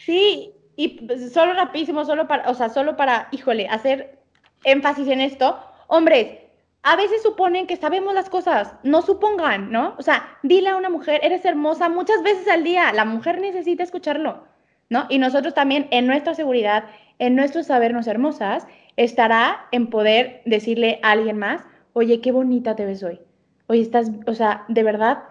Sí, 0.05 0.53
y 0.75 1.07
solo 1.31 1.53
rapidísimo, 1.53 2.03
solo 2.05 2.27
para, 2.27 2.49
o 2.49 2.53
sea, 2.53 2.69
solo 2.69 2.95
para, 2.97 3.27
híjole, 3.31 3.67
hacer 3.67 4.19
énfasis 4.63 5.07
en 5.07 5.21
esto, 5.21 5.59
hombres, 5.87 6.42
a 6.83 6.97
veces 6.97 7.23
suponen 7.23 7.65
que 7.65 7.77
sabemos 7.77 8.13
las 8.13 8.29
cosas, 8.29 8.75
no 8.83 9.01
supongan, 9.01 9.71
¿no? 9.71 9.95
O 9.97 10.01
sea, 10.01 10.37
dile 10.43 10.69
a 10.69 10.75
una 10.75 10.89
mujer, 10.89 11.21
eres 11.23 11.45
hermosa 11.45 11.87
muchas 11.87 12.21
veces 12.23 12.47
al 12.49 12.65
día, 12.65 12.91
la 12.91 13.05
mujer 13.05 13.39
necesita 13.39 13.83
escucharlo, 13.83 14.43
¿no? 14.89 15.05
Y 15.09 15.17
nosotros 15.17 15.53
también 15.53 15.87
en 15.91 16.07
nuestra 16.07 16.35
seguridad, 16.35 16.83
en 17.19 17.35
nuestro 17.35 17.63
sabernos 17.63 18.05
hermosas, 18.07 18.67
estará 18.97 19.67
en 19.71 19.89
poder 19.89 20.41
decirle 20.45 20.99
a 21.03 21.11
alguien 21.11 21.37
más, 21.37 21.61
oye, 21.93 22.19
qué 22.19 22.33
bonita 22.33 22.75
te 22.75 22.85
ves 22.85 23.01
hoy, 23.01 23.21
oye, 23.67 23.81
estás, 23.81 24.11
o 24.27 24.33
sea, 24.33 24.65
de 24.67 24.83
verdad, 24.83 25.23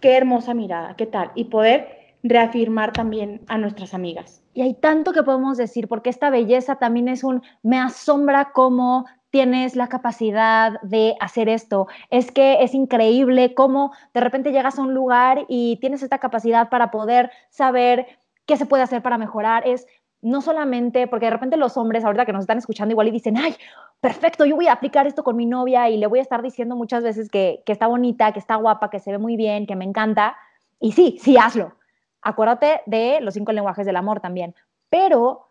qué 0.00 0.16
hermosa 0.16 0.54
mirada, 0.54 0.94
qué 0.96 1.06
tal, 1.06 1.32
y 1.34 1.46
poder 1.46 2.16
reafirmar 2.22 2.92
también 2.92 3.42
a 3.48 3.58
nuestras 3.58 3.92
amigas. 3.92 4.42
Y 4.54 4.62
hay 4.62 4.74
tanto 4.74 5.12
que 5.12 5.22
podemos 5.22 5.56
decir, 5.56 5.88
porque 5.88 6.10
esta 6.10 6.30
belleza 6.30 6.76
también 6.76 7.08
es 7.08 7.24
un, 7.24 7.42
me 7.62 7.78
asombra 7.78 8.52
cómo 8.52 9.04
tienes 9.30 9.76
la 9.76 9.88
capacidad 9.88 10.80
de 10.82 11.14
hacer 11.20 11.48
esto. 11.48 11.88
Es 12.10 12.30
que 12.30 12.62
es 12.62 12.74
increíble 12.74 13.54
cómo 13.54 13.92
de 14.14 14.20
repente 14.20 14.52
llegas 14.52 14.78
a 14.78 14.82
un 14.82 14.94
lugar 14.94 15.44
y 15.48 15.78
tienes 15.80 16.02
esta 16.02 16.18
capacidad 16.18 16.68
para 16.68 16.90
poder 16.90 17.30
saber 17.50 18.06
qué 18.46 18.56
se 18.56 18.66
puede 18.66 18.82
hacer 18.82 19.02
para 19.02 19.18
mejorar. 19.18 19.66
Es 19.66 19.86
no 20.22 20.40
solamente, 20.40 21.06
porque 21.06 21.26
de 21.26 21.32
repente 21.32 21.56
los 21.56 21.76
hombres 21.76 22.04
ahorita 22.04 22.26
que 22.26 22.32
nos 22.32 22.42
están 22.42 22.58
escuchando 22.58 22.92
igual 22.92 23.08
y 23.08 23.12
dicen, 23.12 23.36
ay, 23.36 23.54
perfecto, 24.00 24.44
yo 24.44 24.56
voy 24.56 24.66
a 24.66 24.72
aplicar 24.72 25.06
esto 25.06 25.22
con 25.22 25.36
mi 25.36 25.46
novia 25.46 25.88
y 25.90 25.98
le 25.98 26.06
voy 26.06 26.18
a 26.18 26.22
estar 26.22 26.42
diciendo 26.42 26.74
muchas 26.74 27.02
veces 27.02 27.28
que, 27.28 27.62
que 27.66 27.72
está 27.72 27.86
bonita, 27.86 28.32
que 28.32 28.38
está 28.38 28.56
guapa, 28.56 28.90
que 28.90 28.98
se 28.98 29.12
ve 29.12 29.18
muy 29.18 29.36
bien, 29.36 29.66
que 29.66 29.76
me 29.76 29.84
encanta. 29.84 30.36
Y 30.80 30.92
sí, 30.92 31.18
sí, 31.20 31.36
hazlo. 31.36 31.74
Acuérdate 32.22 32.80
de 32.86 33.20
los 33.20 33.34
cinco 33.34 33.52
lenguajes 33.52 33.86
del 33.86 33.96
amor 33.96 34.20
también. 34.20 34.54
Pero 34.88 35.46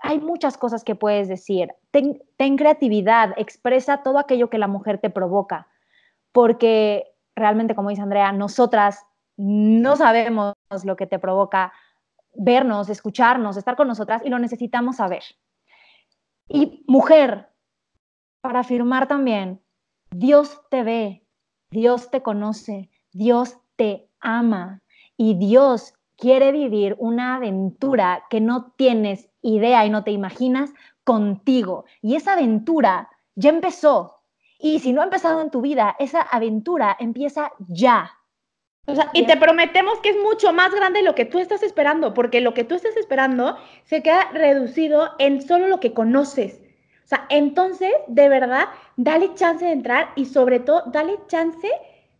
hay 0.00 0.20
muchas 0.20 0.56
cosas 0.56 0.84
que 0.84 0.94
puedes 0.94 1.28
decir. 1.28 1.70
Ten, 1.90 2.56
creatividad, 2.56 3.34
expresa 3.36 4.02
todo 4.02 4.18
aquello 4.18 4.50
que 4.50 4.58
la 4.58 4.68
mujer 4.68 4.98
te 4.98 5.10
provoca, 5.10 5.68
porque 6.32 7.04
realmente, 7.34 7.74
como 7.74 7.90
dice 7.90 8.02
Andrea, 8.02 8.32
nosotras 8.32 9.04
no 9.36 9.96
sabemos 9.96 10.54
lo 10.84 10.96
que 10.96 11.06
te 11.06 11.18
provoca 11.18 11.72
vernos, 12.34 12.88
escucharnos, 12.88 13.56
estar 13.56 13.76
con 13.76 13.88
nosotras 13.88 14.22
y 14.24 14.28
lo 14.28 14.38
necesitamos 14.38 14.96
saber. 14.96 15.22
Y 16.48 16.84
mujer, 16.86 17.48
para 18.40 18.60
afirmar 18.60 19.06
también, 19.08 19.60
Dios 20.10 20.60
te 20.70 20.82
ve, 20.82 21.26
Dios 21.70 22.10
te 22.10 22.22
conoce, 22.22 22.90
Dios 23.12 23.58
te 23.76 24.08
ama 24.20 24.82
y 25.16 25.34
Dios 25.34 25.94
quiere 26.18 26.52
vivir 26.52 26.96
una 26.98 27.36
aventura 27.36 28.24
que 28.28 28.40
no 28.40 28.72
tienes 28.76 29.30
idea 29.40 29.86
y 29.86 29.90
no 29.90 30.04
te 30.04 30.10
imaginas 30.10 30.70
contigo. 31.04 31.84
Y 32.02 32.16
esa 32.16 32.34
aventura 32.34 33.08
ya 33.34 33.50
empezó 33.50 34.16
Y 34.58 34.80
si 34.80 34.92
no 34.92 35.00
ha 35.00 35.04
empezado 35.04 35.40
en 35.40 35.50
tu 35.50 35.60
vida, 35.60 35.94
esa 36.00 36.20
aventura 36.20 36.96
empieza 36.98 37.52
ya. 37.68 38.10
Y 39.12 39.26
te 39.26 39.36
prometemos 39.36 40.00
que 40.00 40.10
es 40.10 40.16
mucho 40.16 40.52
más 40.52 40.74
grande 40.74 41.02
lo 41.02 41.14
que 41.14 41.26
tú 41.26 41.38
estás 41.38 41.62
esperando, 41.62 42.12
porque 42.12 42.40
lo 42.40 42.54
que 42.54 42.64
tú 42.64 42.74
estás 42.74 42.96
esperando 42.96 43.56
se 43.84 44.02
queda 44.02 44.30
reducido 44.32 45.10
en 45.18 45.42
solo 45.46 45.68
lo 45.68 45.78
que 45.78 45.92
conoces. 45.92 46.60
O 47.04 47.08
sea, 47.08 47.26
entonces, 47.28 47.92
de 48.08 48.28
verdad, 48.28 48.64
dale 48.96 49.32
chance 49.34 49.64
de 49.64 49.72
entrar 49.72 50.10
y 50.16 50.24
sobre 50.24 50.58
todo, 50.58 50.82
dale 50.86 51.18
chance 51.28 51.68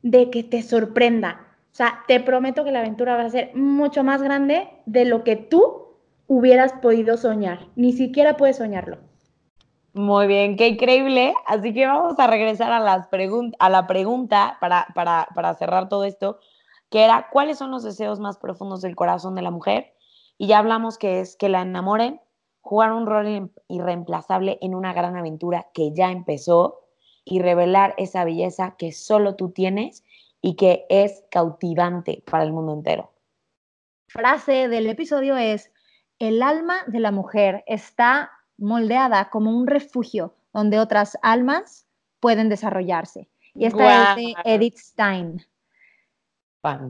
de 0.03 0.31
que 0.31 0.45
te 0.45 0.63
sorprenda. 0.63 1.48
Sea, 1.79 2.03
te 2.09 2.19
prometo 2.19 2.65
que 2.65 2.73
la 2.73 2.81
aventura 2.81 3.17
va 3.17 3.23
a 3.23 3.31
ser 3.31 3.55
mucho 3.55 4.03
más 4.03 4.21
grande 4.21 4.69
de 4.87 5.05
lo 5.05 5.23
que 5.23 5.37
tú 5.37 5.95
hubieras 6.27 6.73
podido 6.73 7.17
soñar. 7.17 7.69
Ni 7.77 7.93
siquiera 7.93 8.37
puedes 8.37 8.57
soñarlo. 8.57 8.99
Muy 9.93 10.27
bien, 10.27 10.57
qué 10.57 10.67
increíble. 10.67 11.35
Así 11.47 11.73
que 11.73 11.87
vamos 11.87 12.19
a 12.19 12.27
regresar 12.27 12.73
a, 12.73 12.81
las 12.81 13.09
a 13.61 13.71
la 13.71 13.87
pregunta 13.87 14.57
para, 14.61 14.89
para, 14.93 15.29
para 15.37 15.55
cerrar 15.55 15.89
todo 15.89 16.03
esto, 16.03 16.41
que 16.91 17.05
era, 17.05 17.29
¿cuáles 17.31 17.59
son 17.59 17.71
los 17.71 17.85
deseos 17.85 18.19
más 18.19 18.39
profundos 18.39 18.81
del 18.81 18.97
corazón 18.97 19.37
de 19.37 19.43
la 19.43 19.53
mujer? 19.53 19.95
Y 20.37 20.49
ya 20.49 20.59
hablamos 20.59 20.99
que 20.99 21.21
es 21.21 21.37
que 21.37 21.49
la 21.49 21.63
enamoren, 21.63 22.21
jugar 22.61 22.91
un 22.91 23.07
rol 23.07 23.53
irreemplazable 23.69 24.59
en 24.63 24.75
una 24.75 24.93
gran 24.95 25.17
aventura 25.17 25.69
que 25.73 25.93
ya 25.95 26.11
empezó 26.11 26.81
y 27.25 27.39
revelar 27.39 27.95
esa 27.99 28.25
belleza 28.25 28.75
que 28.77 28.91
solo 28.91 29.37
tú 29.37 29.51
tienes 29.51 30.03
y 30.41 30.57
que 30.57 30.87
es 30.89 31.25
cautivante 31.31 32.23
para 32.31 32.45
el 32.45 32.53
mundo 32.53 32.73
entero. 32.73 33.13
Frase 34.09 34.69
del 34.69 34.87
episodio 34.87 35.37
es, 35.37 35.73
el 36.19 36.43
alma 36.43 36.79
de 36.87 37.01
la 37.01 37.11
mujer 37.11 37.65
está 37.67 38.31
moldeada 38.57 39.31
como 39.31 39.57
un 39.57 39.67
refugio 39.67 40.35
donde 40.53 40.81
otras 40.81 41.19
almas 41.23 41.87
pueden 42.21 42.49
desarrollarse. 42.49 43.29
Y 43.55 43.67
esta 43.67 44.13
es 44.13 44.17
de 44.17 44.35
Edith 44.45 44.77
Stein. 44.77 45.45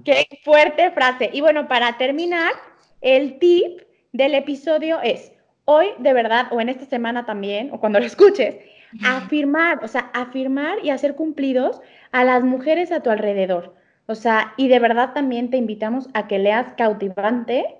Qué 0.04 0.26
fuerte 0.44 0.90
frase. 0.90 1.30
Y 1.32 1.40
bueno, 1.40 1.68
para 1.68 1.98
terminar, 1.98 2.52
el 3.00 3.38
tip 3.38 3.82
del 4.12 4.34
episodio 4.34 5.00
es, 5.02 5.32
hoy 5.64 5.88
de 5.98 6.12
verdad, 6.12 6.48
o 6.50 6.60
en 6.60 6.68
esta 6.68 6.86
semana 6.86 7.26
también, 7.26 7.70
o 7.72 7.80
cuando 7.80 7.98
lo 8.00 8.06
escuches, 8.06 8.56
afirmar, 9.04 9.84
o 9.84 9.88
sea, 9.88 10.10
afirmar 10.14 10.78
y 10.82 10.90
hacer 10.90 11.14
cumplidos 11.14 11.80
a 12.12 12.24
las 12.24 12.42
mujeres 12.42 12.92
a 12.92 13.00
tu 13.00 13.10
alrededor. 13.10 13.74
O 14.06 14.14
sea, 14.14 14.54
y 14.56 14.68
de 14.68 14.78
verdad 14.78 15.12
también 15.12 15.50
te 15.50 15.56
invitamos 15.56 16.08
a 16.14 16.26
que 16.26 16.38
leas 16.38 16.72
Cautivante 16.76 17.76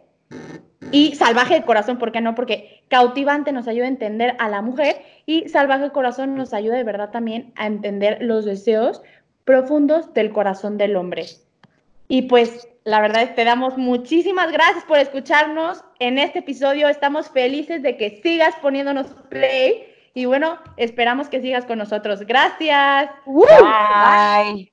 y 0.90 1.14
Salvaje 1.14 1.54
de 1.54 1.64
Corazón, 1.64 1.98
¿por 1.98 2.12
qué 2.12 2.20
no? 2.20 2.34
Porque 2.34 2.82
Cautivante 2.88 3.52
nos 3.52 3.66
ayuda 3.66 3.86
a 3.86 3.88
entender 3.88 4.36
a 4.38 4.48
la 4.48 4.60
mujer 4.60 5.02
y 5.24 5.48
Salvaje 5.48 5.84
de 5.84 5.90
Corazón 5.90 6.34
nos 6.34 6.52
ayuda 6.52 6.76
de 6.76 6.84
verdad 6.84 7.10
también 7.10 7.52
a 7.56 7.66
entender 7.66 8.18
los 8.20 8.44
deseos 8.44 9.02
profundos 9.44 10.12
del 10.12 10.30
corazón 10.32 10.76
del 10.76 10.96
hombre. 10.96 11.26
Y 12.08 12.22
pues 12.22 12.68
la 12.84 13.00
verdad 13.00 13.22
es 13.22 13.30
que 13.30 13.36
te 13.36 13.44
damos 13.44 13.76
muchísimas 13.76 14.50
gracias 14.52 14.84
por 14.84 14.98
escucharnos 14.98 15.84
en 15.98 16.18
este 16.18 16.38
episodio. 16.40 16.88
Estamos 16.88 17.28
felices 17.30 17.82
de 17.82 17.96
que 17.96 18.20
sigas 18.22 18.54
poniéndonos 18.62 19.06
play 19.28 19.87
y 20.18 20.24
bueno, 20.24 20.58
esperamos 20.76 21.28
que 21.28 21.40
sigas 21.40 21.64
con 21.64 21.78
nosotros. 21.78 22.26
Gracias. 22.26 23.08
Bye. 23.24 24.72